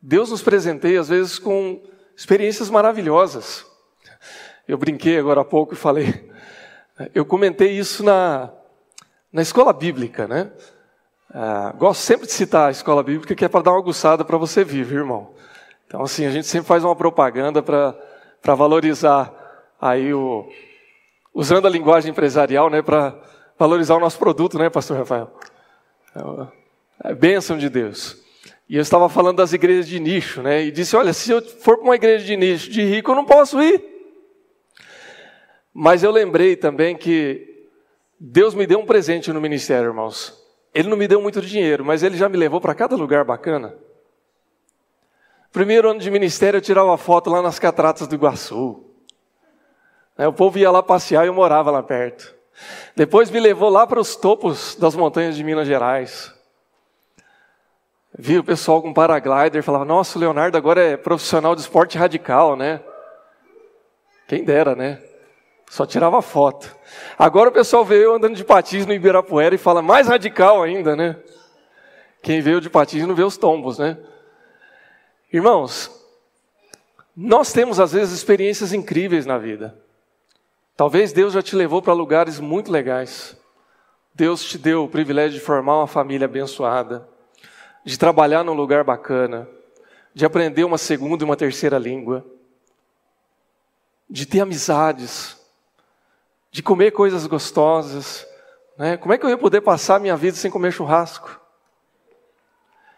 Deus 0.00 0.30
nos 0.30 0.42
presenteia, 0.42 1.00
às 1.00 1.08
vezes, 1.08 1.38
com 1.38 1.82
experiências 2.16 2.70
maravilhosas. 2.70 3.66
Eu 4.68 4.78
brinquei 4.78 5.18
agora 5.18 5.40
há 5.40 5.44
pouco 5.44 5.74
e 5.74 5.76
falei, 5.76 6.30
eu 7.14 7.24
comentei 7.24 7.72
isso 7.72 8.02
na, 8.02 8.50
na 9.32 9.42
escola 9.42 9.72
bíblica, 9.72 10.26
né? 10.26 10.50
Ah, 11.30 11.74
gosto 11.76 12.00
sempre 12.00 12.26
de 12.26 12.32
citar 12.32 12.68
a 12.68 12.70
escola 12.70 13.02
bíblica, 13.02 13.34
que 13.34 13.44
é 13.44 13.48
para 13.48 13.62
dar 13.62 13.72
uma 13.72 13.80
aguçada 13.80 14.24
para 14.24 14.38
você 14.38 14.64
vir, 14.64 14.90
irmão? 14.90 15.34
Então, 15.86 16.02
assim, 16.02 16.24
a 16.24 16.30
gente 16.30 16.46
sempre 16.46 16.66
faz 16.66 16.84
uma 16.84 16.96
propaganda 16.96 17.62
para 17.62 18.54
valorizar 18.54 19.32
aí 19.80 20.14
o. 20.14 20.48
usando 21.34 21.66
a 21.66 21.70
linguagem 21.70 22.10
empresarial, 22.10 22.70
né, 22.70 22.80
para 22.80 23.14
valorizar 23.58 23.96
o 23.96 24.00
nosso 24.00 24.18
produto, 24.18 24.58
né, 24.58 24.70
Pastor 24.70 24.96
Rafael? 24.96 25.30
É, 27.04 27.10
é 27.10 27.14
bênção 27.14 27.58
de 27.58 27.68
Deus. 27.68 28.16
E 28.68 28.76
eu 28.76 28.82
estava 28.82 29.08
falando 29.08 29.36
das 29.36 29.52
igrejas 29.52 29.86
de 29.86 30.00
nicho, 30.00 30.42
né? 30.42 30.64
E 30.64 30.70
disse: 30.70 30.96
olha, 30.96 31.12
se 31.12 31.30
eu 31.30 31.42
for 31.42 31.76
para 31.76 31.84
uma 31.84 31.94
igreja 31.94 32.24
de 32.24 32.36
nicho 32.36 32.70
de 32.70 32.82
rico, 32.82 33.10
eu 33.10 33.14
não 33.14 33.24
posso 33.24 33.62
ir. 33.62 33.95
Mas 35.78 36.02
eu 36.02 36.10
lembrei 36.10 36.56
também 36.56 36.96
que 36.96 37.68
Deus 38.18 38.54
me 38.54 38.66
deu 38.66 38.78
um 38.78 38.86
presente 38.86 39.30
no 39.30 39.42
ministério, 39.42 39.90
irmãos. 39.90 40.42
Ele 40.72 40.88
não 40.88 40.96
me 40.96 41.06
deu 41.06 41.20
muito 41.20 41.42
dinheiro, 41.42 41.84
mas 41.84 42.02
ele 42.02 42.16
já 42.16 42.30
me 42.30 42.36
levou 42.38 42.62
para 42.62 42.74
cada 42.74 42.96
lugar 42.96 43.26
bacana. 43.26 43.76
Primeiro 45.52 45.90
ano 45.90 46.00
de 46.00 46.10
ministério, 46.10 46.56
eu 46.56 46.62
tirava 46.62 46.96
foto 46.96 47.28
lá 47.28 47.42
nas 47.42 47.58
cataratas 47.58 48.08
do 48.08 48.14
Iguaçu. 48.14 48.86
O 50.16 50.32
povo 50.32 50.58
ia 50.58 50.70
lá 50.70 50.82
passear 50.82 51.26
e 51.26 51.28
eu 51.28 51.34
morava 51.34 51.70
lá 51.70 51.82
perto. 51.82 52.34
Depois 52.96 53.30
me 53.30 53.38
levou 53.38 53.68
lá 53.68 53.86
para 53.86 54.00
os 54.00 54.16
topos 54.16 54.76
das 54.76 54.96
montanhas 54.96 55.36
de 55.36 55.44
Minas 55.44 55.68
Gerais. 55.68 56.34
Vi 58.18 58.38
o 58.38 58.44
pessoal 58.44 58.80
com 58.80 58.94
paraglider, 58.94 59.62
falava, 59.62 59.84
nossa, 59.84 60.16
o 60.16 60.20
Leonardo 60.22 60.56
agora 60.56 60.82
é 60.82 60.96
profissional 60.96 61.54
de 61.54 61.60
esporte 61.60 61.98
radical, 61.98 62.56
né? 62.56 62.80
Quem 64.26 64.42
dera, 64.42 64.74
né? 64.74 65.02
Só 65.68 65.84
tirava 65.84 66.22
foto. 66.22 66.74
Agora 67.18 67.50
o 67.50 67.52
pessoal 67.52 67.84
veio 67.84 68.14
andando 68.14 68.36
de 68.36 68.44
patins 68.44 68.86
no 68.86 68.92
Ibirapuera 68.92 69.54
e 69.54 69.58
fala 69.58 69.82
mais 69.82 70.06
radical 70.06 70.62
ainda, 70.62 70.94
né? 70.94 71.16
Quem 72.22 72.40
veio 72.40 72.60
de 72.60 72.70
patins 72.70 73.06
não 73.06 73.14
vê 73.14 73.22
os 73.22 73.36
tombos, 73.36 73.78
né? 73.78 73.98
Irmãos, 75.32 75.90
nós 77.16 77.52
temos 77.52 77.80
às 77.80 77.92
vezes 77.92 78.14
experiências 78.14 78.72
incríveis 78.72 79.26
na 79.26 79.38
vida. 79.38 79.76
Talvez 80.76 81.12
Deus 81.12 81.32
já 81.32 81.42
te 81.42 81.56
levou 81.56 81.82
para 81.82 81.92
lugares 81.92 82.38
muito 82.38 82.70
legais. 82.70 83.36
Deus 84.14 84.44
te 84.44 84.56
deu 84.56 84.84
o 84.84 84.88
privilégio 84.88 85.38
de 85.38 85.44
formar 85.44 85.78
uma 85.78 85.86
família 85.86 86.26
abençoada 86.26 87.08
de 87.86 87.96
trabalhar 87.96 88.42
num 88.42 88.52
lugar 88.52 88.82
bacana, 88.82 89.48
de 90.12 90.26
aprender 90.26 90.64
uma 90.64 90.76
segunda 90.76 91.22
e 91.22 91.24
uma 91.24 91.36
terceira 91.36 91.78
língua, 91.78 92.26
de 94.10 94.26
ter 94.26 94.40
amizades, 94.40 95.36
de 96.50 96.62
comer 96.62 96.92
coisas 96.92 97.26
gostosas. 97.26 98.26
Né? 98.78 98.96
Como 98.96 99.12
é 99.12 99.18
que 99.18 99.24
eu 99.24 99.30
ia 99.30 99.38
poder 99.38 99.60
passar 99.60 99.96
a 99.96 100.00
minha 100.00 100.16
vida 100.16 100.36
sem 100.36 100.50
comer 100.50 100.72
churrasco? 100.72 101.40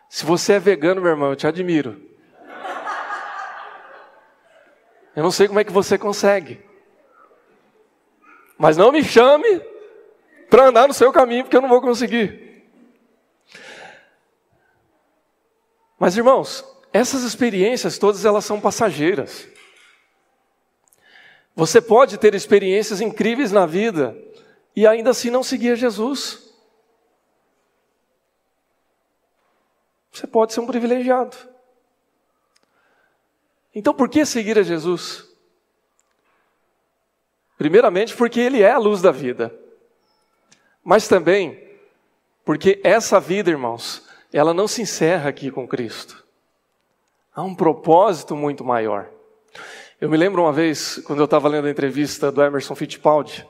Se 0.08 0.24
você 0.24 0.54
é 0.54 0.58
vegano, 0.58 1.00
meu 1.00 1.11
irmão, 1.11 1.30
eu 1.30 1.37
te 1.37 1.46
admiro. 1.46 2.00
Eu 5.14 5.22
não 5.22 5.30
sei 5.30 5.48
como 5.48 5.61
é 5.61 5.64
que 5.64 5.72
você 5.72 5.98
consegue. 5.98 6.62
Mas 8.56 8.76
não 8.76 8.90
me 8.90 9.02
chame 9.04 9.61
para 10.48 10.66
andar 10.66 10.88
no 10.88 10.94
seu 10.94 11.12
caminho, 11.12 11.44
porque 11.44 11.56
eu 11.56 11.61
não 11.61 11.68
vou 11.68 11.80
conseguir. 11.80 12.64
Mas 15.98 16.16
irmãos, 16.16 16.64
essas 16.92 17.22
experiências 17.22 17.98
todas 17.98 18.24
elas 18.24 18.44
são 18.44 18.61
passageiras. 18.61 19.48
Você 21.59 21.83
pode 21.83 22.18
ter 22.18 22.37
experiências 22.37 23.01
incríveis 23.01 23.51
na 23.51 23.66
vida 23.66 24.16
e 24.77 24.87
ainda 24.87 25.11
assim 25.11 25.29
não 25.29 25.42
seguir 25.42 25.75
Jesus. 25.75 26.55
Você 30.12 30.25
pode 30.25 30.53
ser 30.53 30.61
um 30.61 30.68
privilegiado. 30.68 31.37
Então, 33.75 33.92
por 33.92 34.09
que 34.09 34.25
seguir 34.25 34.57
a 34.57 34.62
Jesus? 34.62 35.27
Primeiramente, 37.57 38.14
porque 38.14 38.38
Ele 38.38 38.62
é 38.62 38.71
a 38.71 38.79
luz 38.79 39.03
da 39.03 39.11
vida. 39.11 39.53
Mas 40.85 41.09
também, 41.09 41.77
porque 42.44 42.81
essa 42.85 43.18
vida, 43.18 43.51
irmãos, 43.51 44.09
ela 44.33 44.55
não 44.55 44.68
se 44.68 44.81
encerra 44.81 45.29
aqui 45.29 45.51
com 45.51 45.66
Cristo. 45.66 46.25
Há 47.35 47.42
um 47.42 47.53
propósito 47.53 48.37
muito 48.37 48.64
maior. 48.64 49.11
Eu 50.00 50.08
me 50.08 50.16
lembro 50.16 50.42
uma 50.42 50.52
vez, 50.52 51.02
quando 51.04 51.18
eu 51.18 51.24
estava 51.24 51.48
lendo 51.48 51.66
a 51.66 51.70
entrevista 51.72 52.30
do 52.30 52.40
Emerson 52.40 52.72
Fittipaldi, 52.76 53.44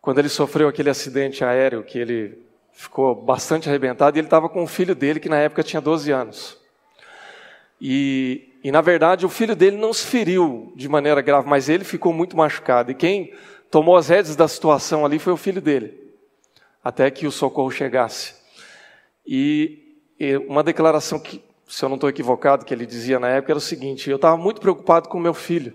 quando 0.00 0.18
ele 0.18 0.28
sofreu 0.28 0.66
aquele 0.66 0.90
acidente 0.90 1.44
aéreo, 1.44 1.84
que 1.84 1.96
ele 1.96 2.42
ficou 2.72 3.14
bastante 3.14 3.68
arrebentado, 3.68 4.16
e 4.16 4.18
ele 4.18 4.26
estava 4.26 4.48
com 4.48 4.64
o 4.64 4.66
filho 4.66 4.96
dele, 4.96 5.20
que 5.20 5.28
na 5.28 5.38
época 5.38 5.62
tinha 5.62 5.80
12 5.80 6.10
anos. 6.10 6.58
E, 7.80 8.52
e, 8.64 8.72
na 8.72 8.80
verdade, 8.80 9.24
o 9.24 9.28
filho 9.28 9.54
dele 9.54 9.76
não 9.76 9.92
se 9.92 10.08
feriu 10.08 10.72
de 10.74 10.88
maneira 10.88 11.20
grave, 11.20 11.48
mas 11.48 11.68
ele 11.68 11.84
ficou 11.84 12.12
muito 12.12 12.36
machucado. 12.36 12.90
E 12.90 12.94
quem 12.96 13.32
tomou 13.70 13.96
as 13.96 14.08
rédeas 14.08 14.34
da 14.34 14.48
situação 14.48 15.06
ali 15.06 15.20
foi 15.20 15.32
o 15.32 15.36
filho 15.36 15.60
dele, 15.60 16.14
até 16.82 17.08
que 17.12 17.28
o 17.28 17.30
socorro 17.30 17.70
chegasse. 17.70 18.34
E, 19.24 20.00
e 20.18 20.36
uma 20.36 20.64
declaração 20.64 21.20
que, 21.20 21.40
se 21.68 21.84
eu 21.84 21.88
não 21.88 21.96
estou 21.96 22.08
equivocado, 22.08 22.64
que 22.64 22.72
ele 22.72 22.86
dizia 22.86 23.20
na 23.20 23.28
época 23.28 23.52
era 23.52 23.58
o 23.58 23.60
seguinte: 23.60 24.08
eu 24.08 24.16
estava 24.16 24.36
muito 24.36 24.60
preocupado 24.60 25.08
com 25.08 25.20
meu 25.20 25.34
filho, 25.34 25.74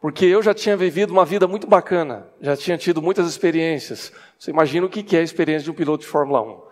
porque 0.00 0.24
eu 0.24 0.42
já 0.42 0.54
tinha 0.54 0.76
vivido 0.76 1.10
uma 1.10 1.24
vida 1.24 1.48
muito 1.48 1.66
bacana, 1.66 2.28
já 2.40 2.56
tinha 2.56 2.78
tido 2.78 3.02
muitas 3.02 3.28
experiências. 3.28 4.12
Você 4.38 4.50
imagina 4.50 4.86
o 4.86 4.88
que 4.88 5.16
é 5.16 5.20
a 5.20 5.22
experiência 5.22 5.64
de 5.64 5.70
um 5.70 5.74
piloto 5.74 6.04
de 6.04 6.10
Fórmula 6.10 6.40
1. 6.42 6.62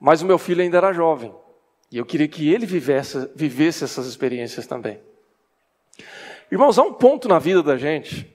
Mas 0.00 0.22
o 0.22 0.26
meu 0.26 0.38
filho 0.38 0.62
ainda 0.62 0.78
era 0.78 0.92
jovem, 0.92 1.34
e 1.90 1.98
eu 1.98 2.06
queria 2.06 2.28
que 2.28 2.52
ele 2.52 2.66
vivesse, 2.66 3.30
vivesse 3.34 3.84
essas 3.84 4.06
experiências 4.06 4.66
também. 4.66 5.00
Irmãos, 6.50 6.78
há 6.78 6.82
um 6.82 6.92
ponto 6.92 7.28
na 7.28 7.38
vida 7.38 7.62
da 7.62 7.76
gente 7.76 8.32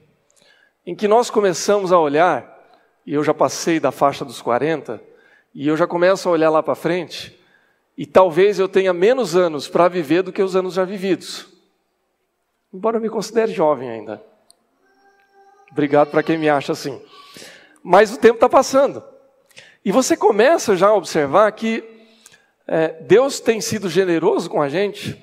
em 0.84 0.94
que 0.94 1.06
nós 1.06 1.30
começamos 1.30 1.92
a 1.92 1.98
olhar, 1.98 2.60
e 3.06 3.14
eu 3.14 3.22
já 3.22 3.32
passei 3.32 3.78
da 3.78 3.92
faixa 3.92 4.24
dos 4.24 4.42
40, 4.42 5.00
e 5.54 5.68
eu 5.68 5.76
já 5.76 5.86
começo 5.86 6.28
a 6.28 6.32
olhar 6.32 6.50
lá 6.50 6.62
para 6.62 6.74
frente, 6.74 7.38
e 7.96 8.06
talvez 8.06 8.58
eu 8.58 8.68
tenha 8.68 8.92
menos 8.92 9.36
anos 9.36 9.68
para 9.68 9.88
viver 9.88 10.22
do 10.22 10.32
que 10.32 10.42
os 10.42 10.56
anos 10.56 10.74
já 10.74 10.84
vividos. 10.84 11.46
Embora 12.72 12.96
eu 12.96 13.00
me 13.00 13.10
considere 13.10 13.52
jovem 13.52 13.90
ainda. 13.90 14.22
Obrigado 15.70 16.10
para 16.10 16.22
quem 16.22 16.38
me 16.38 16.48
acha 16.48 16.72
assim. 16.72 17.00
Mas 17.82 18.12
o 18.12 18.18
tempo 18.18 18.34
está 18.34 18.48
passando. 18.48 19.02
E 19.84 19.90
você 19.90 20.16
começa 20.16 20.76
já 20.76 20.88
a 20.88 20.94
observar 20.94 21.50
que 21.52 21.84
é, 22.66 22.88
Deus 23.02 23.40
tem 23.40 23.60
sido 23.60 23.88
generoso 23.88 24.48
com 24.48 24.62
a 24.62 24.68
gente, 24.68 25.18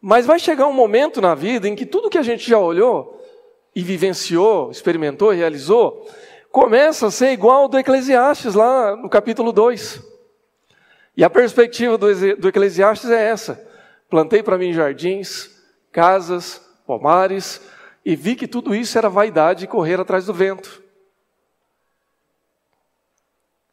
mas 0.00 0.26
vai 0.26 0.38
chegar 0.38 0.66
um 0.66 0.72
momento 0.72 1.20
na 1.20 1.34
vida 1.34 1.68
em 1.68 1.76
que 1.76 1.86
tudo 1.86 2.10
que 2.10 2.18
a 2.18 2.22
gente 2.22 2.48
já 2.48 2.58
olhou 2.58 3.20
e 3.74 3.82
vivenciou, 3.82 4.70
experimentou, 4.70 5.30
realizou, 5.30 6.08
começa 6.50 7.08
a 7.08 7.10
ser 7.10 7.32
igual 7.32 7.62
ao 7.62 7.68
do 7.68 7.78
Eclesiastes, 7.78 8.54
lá 8.54 8.96
no 8.96 9.08
capítulo 9.08 9.52
2. 9.52 10.13
E 11.16 11.22
a 11.22 11.30
perspectiva 11.30 11.96
do, 11.96 12.06
do 12.36 12.48
Eclesiastes 12.48 13.10
é 13.10 13.28
essa: 13.28 13.66
plantei 14.08 14.42
para 14.42 14.58
mim 14.58 14.72
jardins, 14.72 15.50
casas, 15.92 16.60
pomares, 16.86 17.60
e 18.04 18.14
vi 18.16 18.34
que 18.34 18.46
tudo 18.46 18.74
isso 18.74 18.98
era 18.98 19.08
vaidade 19.08 19.64
e 19.64 19.68
correr 19.68 19.98
atrás 20.00 20.26
do 20.26 20.34
vento. 20.34 20.82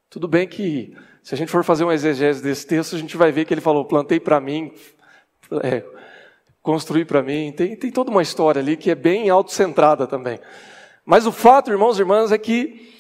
Tudo 0.10 0.28
bem 0.28 0.48
que, 0.48 0.96
se 1.24 1.34
a 1.34 1.38
gente 1.38 1.52
for 1.52 1.64
fazer 1.64 1.84
uma 1.84 1.94
exegese 1.94 2.44
desse 2.44 2.68
texto, 2.68 2.96
a 2.96 3.00
gente 3.00 3.18
vai 3.18 3.32
ver 3.32 3.46
que 3.46 3.54
ele 3.54 3.62
falou: 3.62 3.86
plantei 3.86 4.20
para 4.20 4.40
mim, 4.40 4.74
é, 5.64 5.84
construí 6.62 7.06
para 7.06 7.22
mim. 7.22 7.52
Tem, 7.52 7.76
tem 7.76 7.92
toda 7.92 8.12
uma 8.12 8.22
história 8.22 8.62
ali 8.62 8.78
que 8.78 8.92
é 8.92 8.96
bem 8.96 9.30
autocentrada 9.30 10.06
também. 10.06 10.40
Mas 11.06 11.26
o 11.26 11.32
fato, 11.32 11.72
irmãos 11.72 11.98
e 11.98 12.02
irmãs, 12.02 12.32
é 12.32 12.38
que 12.38 12.94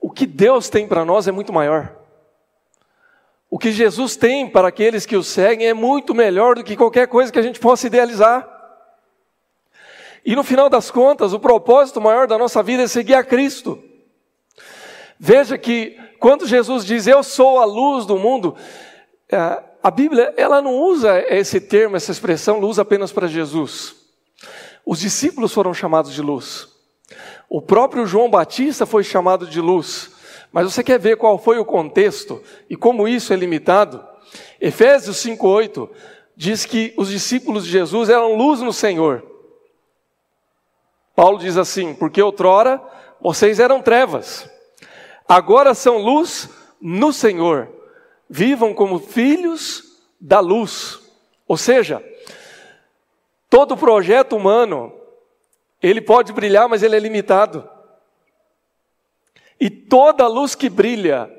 o 0.00 0.10
que 0.10 0.26
Deus 0.26 0.68
tem 0.68 0.86
para 0.86 1.04
nós 1.04 1.26
é 1.28 1.32
muito 1.32 1.52
maior. 1.52 1.95
O 3.48 3.58
que 3.58 3.70
Jesus 3.70 4.16
tem 4.16 4.48
para 4.48 4.68
aqueles 4.68 5.06
que 5.06 5.16
o 5.16 5.22
seguem 5.22 5.68
é 5.68 5.74
muito 5.74 6.14
melhor 6.14 6.56
do 6.56 6.64
que 6.64 6.76
qualquer 6.76 7.06
coisa 7.06 7.32
que 7.32 7.38
a 7.38 7.42
gente 7.42 7.60
possa 7.60 7.86
idealizar. 7.86 8.46
E 10.24 10.34
no 10.34 10.42
final 10.42 10.68
das 10.68 10.90
contas, 10.90 11.32
o 11.32 11.38
propósito 11.38 12.00
maior 12.00 12.26
da 12.26 12.36
nossa 12.36 12.62
vida 12.62 12.82
é 12.82 12.88
seguir 12.88 13.14
a 13.14 13.22
Cristo. 13.22 13.82
Veja 15.18 15.56
que 15.56 15.96
quando 16.18 16.46
Jesus 16.46 16.84
diz 16.84 17.06
eu 17.06 17.22
sou 17.22 17.60
a 17.60 17.64
luz 17.64 18.04
do 18.04 18.18
mundo, 18.18 18.56
é, 19.30 19.62
a 19.82 19.90
Bíblia 19.90 20.34
ela 20.36 20.60
não 20.60 20.74
usa 20.74 21.24
esse 21.32 21.60
termo, 21.60 21.96
essa 21.96 22.10
expressão, 22.10 22.60
usa 22.60 22.82
apenas 22.82 23.12
para 23.12 23.28
Jesus. 23.28 23.94
Os 24.84 24.98
discípulos 24.98 25.52
foram 25.52 25.72
chamados 25.72 26.12
de 26.12 26.20
luz. 26.20 26.68
O 27.48 27.62
próprio 27.62 28.06
João 28.06 28.28
Batista 28.28 28.84
foi 28.84 29.04
chamado 29.04 29.46
de 29.46 29.60
luz. 29.60 30.15
Mas 30.56 30.72
você 30.72 30.82
quer 30.82 30.98
ver 30.98 31.18
qual 31.18 31.36
foi 31.36 31.58
o 31.58 31.66
contexto 31.66 32.42
e 32.70 32.74
como 32.74 33.06
isso 33.06 33.30
é 33.30 33.36
limitado? 33.36 34.02
Efésios 34.58 35.18
5:8 35.18 35.86
diz 36.34 36.64
que 36.64 36.94
os 36.96 37.10
discípulos 37.10 37.66
de 37.66 37.70
Jesus 37.70 38.08
eram 38.08 38.34
luz 38.34 38.62
no 38.62 38.72
Senhor. 38.72 39.22
Paulo 41.14 41.38
diz 41.38 41.58
assim: 41.58 41.92
"Porque 41.92 42.22
outrora 42.22 42.82
vocês 43.20 43.60
eram 43.60 43.82
trevas, 43.82 44.48
agora 45.28 45.74
são 45.74 45.98
luz 45.98 46.48
no 46.80 47.12
Senhor. 47.12 47.68
Vivam 48.26 48.72
como 48.72 48.98
filhos 48.98 49.82
da 50.18 50.40
luz." 50.40 50.98
Ou 51.46 51.58
seja, 51.58 52.02
todo 53.50 53.76
projeto 53.76 54.34
humano 54.34 54.90
ele 55.82 56.00
pode 56.00 56.32
brilhar, 56.32 56.66
mas 56.66 56.82
ele 56.82 56.96
é 56.96 56.98
limitado. 56.98 57.75
E 59.58 59.70
toda 59.70 60.26
luz 60.26 60.54
que 60.54 60.68
brilha 60.68 61.30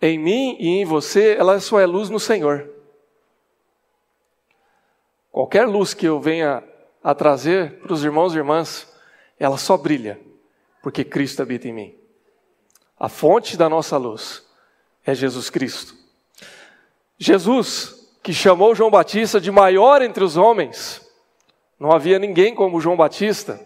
em 0.00 0.18
mim 0.18 0.56
e 0.58 0.68
em 0.68 0.84
você, 0.84 1.36
ela 1.38 1.58
só 1.60 1.80
é 1.80 1.86
luz 1.86 2.10
no 2.10 2.20
Senhor. 2.20 2.68
Qualquer 5.30 5.66
luz 5.66 5.94
que 5.94 6.06
eu 6.06 6.20
venha 6.20 6.62
a 7.02 7.14
trazer 7.14 7.78
para 7.80 7.92
os 7.92 8.02
irmãos 8.02 8.34
e 8.34 8.38
irmãs, 8.38 8.92
ela 9.38 9.58
só 9.58 9.76
brilha 9.76 10.20
porque 10.86 11.02
Cristo 11.02 11.42
habita 11.42 11.66
em 11.66 11.72
mim. 11.72 11.94
A 12.96 13.08
fonte 13.08 13.56
da 13.56 13.68
nossa 13.68 13.96
luz 13.96 14.46
é 15.04 15.12
Jesus 15.16 15.50
Cristo. 15.50 15.96
Jesus, 17.18 18.08
que 18.22 18.32
chamou 18.32 18.72
João 18.72 18.88
Batista 18.88 19.40
de 19.40 19.50
maior 19.50 20.00
entre 20.00 20.22
os 20.22 20.36
homens, 20.36 21.04
não 21.76 21.90
havia 21.90 22.20
ninguém 22.20 22.54
como 22.54 22.80
João 22.80 22.96
Batista. 22.96 23.60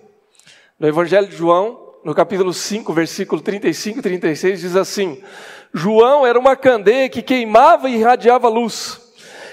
No 0.79 0.88
Evangelho 0.88 1.29
de 1.29 1.37
João, 1.37 1.89
no 2.05 2.15
capítulo 2.15 2.53
5, 2.53 2.93
versículo 2.93 3.41
35 3.41 3.99
e 3.99 4.03
36, 4.03 4.61
diz 4.61 4.77
assim: 4.77 5.23
João 5.73 6.27
era 6.27 6.39
uma 6.39 6.57
candeia 6.57 7.09
que 7.09 7.23
queimava 7.23 7.89
e 7.89 7.97
irradiava 7.97 8.49
luz. 8.49 9.01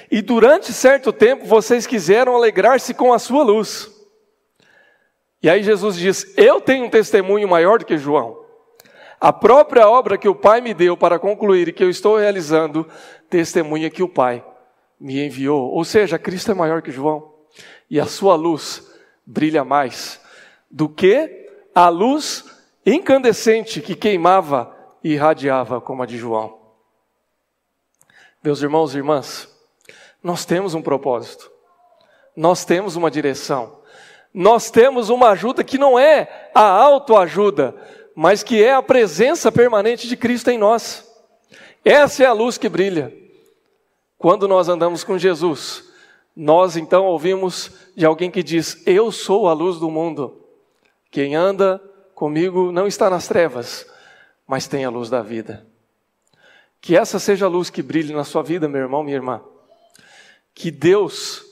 E 0.10 0.22
durante 0.22 0.72
certo 0.72 1.12
tempo 1.12 1.46
vocês 1.46 1.86
quiseram 1.86 2.36
alegrar-se 2.36 2.94
com 2.94 3.12
a 3.12 3.20
sua 3.20 3.44
luz. 3.44 3.92
E 5.42 5.50
aí 5.50 5.62
Jesus 5.62 5.98
diz: 5.98 6.34
Eu 6.38 6.62
tenho 6.62 6.86
um 6.86 6.90
testemunho 6.90 7.48
maior 7.48 7.80
do 7.80 7.86
que 7.86 7.98
João. 7.98 8.46
A 9.20 9.34
própria 9.34 9.90
obra 9.90 10.18
que 10.18 10.30
o 10.30 10.36
Pai 10.36 10.62
me 10.62 10.74
deu 10.74 10.96
para 10.96 11.20
concluir 11.20 11.68
e 11.68 11.74
que 11.74 11.84
eu 11.84 11.90
estou 11.90 12.18
realizando, 12.18 12.88
testemunha 13.30 13.90
que 13.90 14.04
o 14.04 14.10
Pai 14.10 14.46
me 15.00 15.26
enviou. 15.26 15.72
Ou 15.72 15.84
seja, 15.84 16.20
Cristo 16.20 16.52
é 16.52 16.56
maior 16.56 16.82
que 16.82 16.92
João. 16.92 17.34
E 17.90 18.00
a 18.00 18.06
sua 18.06 18.36
luz 18.36 18.88
brilha 19.26 19.64
mais 19.64 20.22
do 20.70 20.88
que 20.88 21.47
a 21.78 21.90
luz 21.90 22.44
incandescente 22.84 23.82
que 23.82 23.94
queimava 23.94 24.76
e 25.04 25.12
irradiava 25.12 25.80
como 25.80 26.02
a 26.02 26.08
de 26.08 26.18
João. 26.18 26.58
Meus 28.44 28.64
irmãos 28.64 28.96
e 28.96 28.98
irmãs, 28.98 29.48
nós 30.24 30.44
temos 30.44 30.74
um 30.74 30.82
propósito, 30.82 31.52
nós 32.36 32.66
temos 32.66 32.96
uma 32.96 33.12
direção, 33.12 33.78
nós 34.34 34.72
temos 34.72 35.10
uma 35.10 35.30
ajuda 35.30 35.64
que 35.64 35.78
não 35.78 36.00
é 36.00 36.50
a 36.56 36.68
autoajuda, 36.68 37.76
mas 38.16 38.42
que 38.42 38.64
é 38.64 38.74
a 38.74 38.82
presença 38.82 39.52
permanente 39.52 40.08
de 40.08 40.18
Cristo 40.18 40.50
em 40.50 40.58
nós. 40.58 41.08
Essa 41.86 42.24
é 42.24 42.26
a 42.26 42.34
luz 42.34 42.58
que 42.58 42.68
brilha. 42.68 43.16
Quando 44.18 44.48
nós 44.48 44.68
andamos 44.68 45.04
com 45.04 45.16
Jesus, 45.16 45.84
nós 46.36 46.76
então 46.76 47.06
ouvimos 47.06 47.72
de 47.96 48.04
alguém 48.04 48.32
que 48.32 48.42
diz: 48.42 48.82
Eu 48.88 49.12
sou 49.12 49.48
a 49.48 49.54
luz 49.54 49.78
do 49.78 49.92
mundo. 49.92 50.47
Quem 51.18 51.34
anda 51.34 51.82
comigo 52.14 52.72
não 52.72 52.86
está 52.86 53.10
nas 53.10 53.28
trevas, 53.28 53.88
mas 54.46 54.68
tem 54.68 54.86
a 54.86 54.90
luz 54.92 55.10
da 55.10 55.24
vida. 55.24 55.66
Que 56.80 56.96
essa 56.96 57.18
seja 57.18 57.48
a 57.48 57.50
luz 57.50 57.72
que 57.72 57.82
brilhe 57.82 58.14
na 58.14 58.24
sua 58.24 58.44
vida, 58.44 58.70
meu 58.70 58.82
irmão, 58.82 59.02
minha 59.02 59.18
irmã. 59.18 59.42
Que 60.54 60.70
Deus 60.70 61.44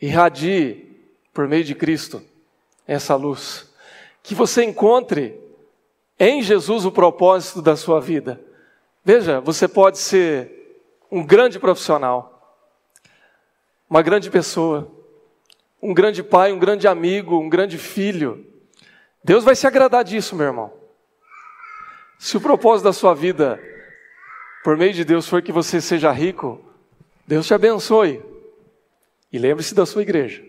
irradie 0.00 1.00
por 1.34 1.48
meio 1.48 1.64
de 1.64 1.74
Cristo 1.74 2.22
essa 2.86 3.16
luz. 3.16 3.68
Que 4.22 4.36
você 4.36 4.62
encontre 4.62 5.36
em 6.16 6.40
Jesus 6.40 6.84
o 6.84 6.92
propósito 6.92 7.60
da 7.60 7.74
sua 7.74 8.00
vida. 8.00 8.40
Veja, 9.04 9.40
você 9.40 9.66
pode 9.66 9.98
ser 9.98 10.86
um 11.10 11.26
grande 11.26 11.58
profissional, 11.58 12.56
uma 13.90 14.00
grande 14.00 14.30
pessoa, 14.30 14.88
um 15.82 15.92
grande 15.92 16.22
pai, 16.22 16.52
um 16.52 16.58
grande 16.60 16.86
amigo, 16.86 17.36
um 17.36 17.48
grande 17.48 17.78
filho. 17.78 18.54
Deus 19.26 19.42
vai 19.42 19.56
se 19.56 19.66
agradar 19.66 20.04
disso, 20.04 20.36
meu 20.36 20.46
irmão. 20.46 20.72
Se 22.16 22.36
o 22.36 22.40
propósito 22.40 22.84
da 22.84 22.92
sua 22.92 23.12
vida, 23.12 23.60
por 24.62 24.76
meio 24.76 24.92
de 24.92 25.04
Deus, 25.04 25.28
for 25.28 25.42
que 25.42 25.50
você 25.50 25.80
seja 25.80 26.12
rico, 26.12 26.64
Deus 27.26 27.44
te 27.44 27.52
abençoe. 27.52 28.22
E 29.32 29.36
lembre-se 29.36 29.74
da 29.74 29.84
sua 29.84 30.02
igreja. 30.02 30.44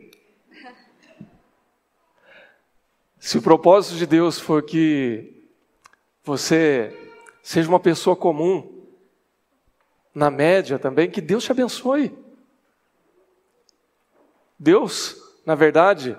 Se 3.18 3.40
o 3.40 3.42
propósito 3.42 3.96
de 3.96 4.06
Deus 4.06 4.40
for 4.40 4.62
que 4.62 5.44
você 6.24 6.96
seja 7.42 7.68
uma 7.68 7.80
pessoa 7.80 8.16
comum, 8.16 8.86
na 10.13 10.30
média 10.30 10.78
também, 10.78 11.10
que 11.10 11.20
Deus 11.20 11.44
te 11.44 11.52
abençoe. 11.52 12.16
Deus, 14.60 15.20
na 15.48 15.56
verdade, 15.56 16.16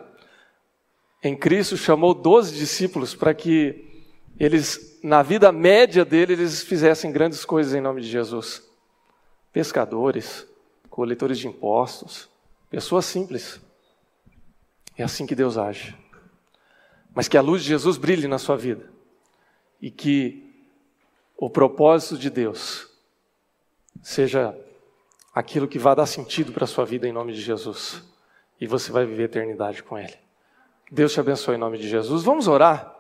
em 1.23 1.37
Cristo 1.37 1.77
chamou 1.77 2.15
doze 2.15 2.57
discípulos 2.57 3.15
para 3.15 3.35
que 3.35 3.85
eles, 4.39 5.01
na 5.03 5.23
vida 5.23 5.51
média 5.51 6.05
dele, 6.05 6.35
eles 6.35 6.63
fizessem 6.63 7.11
grandes 7.11 7.45
coisas 7.45 7.75
em 7.75 7.81
nome 7.81 8.01
de 8.01 8.09
Jesus. 8.09 8.63
Pescadores, 9.53 10.47
coletores 10.89 11.39
de 11.39 11.49
impostos, 11.49 12.29
pessoas 12.71 13.05
simples. 13.05 13.61
É 14.97 15.03
assim 15.03 15.27
que 15.27 15.35
Deus 15.35 15.59
age. 15.59 15.97
Mas 17.13 17.27
que 17.27 17.37
a 17.37 17.43
luz 17.43 17.63
de 17.63 17.69
Jesus 17.69 17.97
brilhe 17.97 18.29
na 18.29 18.39
sua 18.39 18.57
vida. 18.57 18.89
E 19.81 19.91
que 19.91 20.45
o 21.37 21.51
propósito 21.51 22.17
de 22.17 22.31
Deus 22.31 22.89
seja 24.03 24.57
aquilo 25.35 25.67
que 25.67 25.79
vai 25.79 25.97
dar 25.97 26.07
sentido 26.07 26.53
para 26.53 26.65
a 26.65 26.69
sua 26.69 26.85
vida 26.85 27.09
em 27.09 27.13
nome 27.13 27.33
de 27.33 27.41
Jesus. 27.41 28.03
E 28.61 28.67
você 28.67 28.93
vai 28.93 29.05
viver 29.05 29.25
eternidade 29.25 29.83
com 29.83 29.99
Ele. 29.99 30.28
Deus 30.91 31.13
te 31.13 31.21
abençoe 31.21 31.57
em 31.57 31.59
nome 31.59 31.79
de 31.79 31.89
Jesus. 31.89 32.23
Vamos 32.25 32.49
orar. 32.49 32.98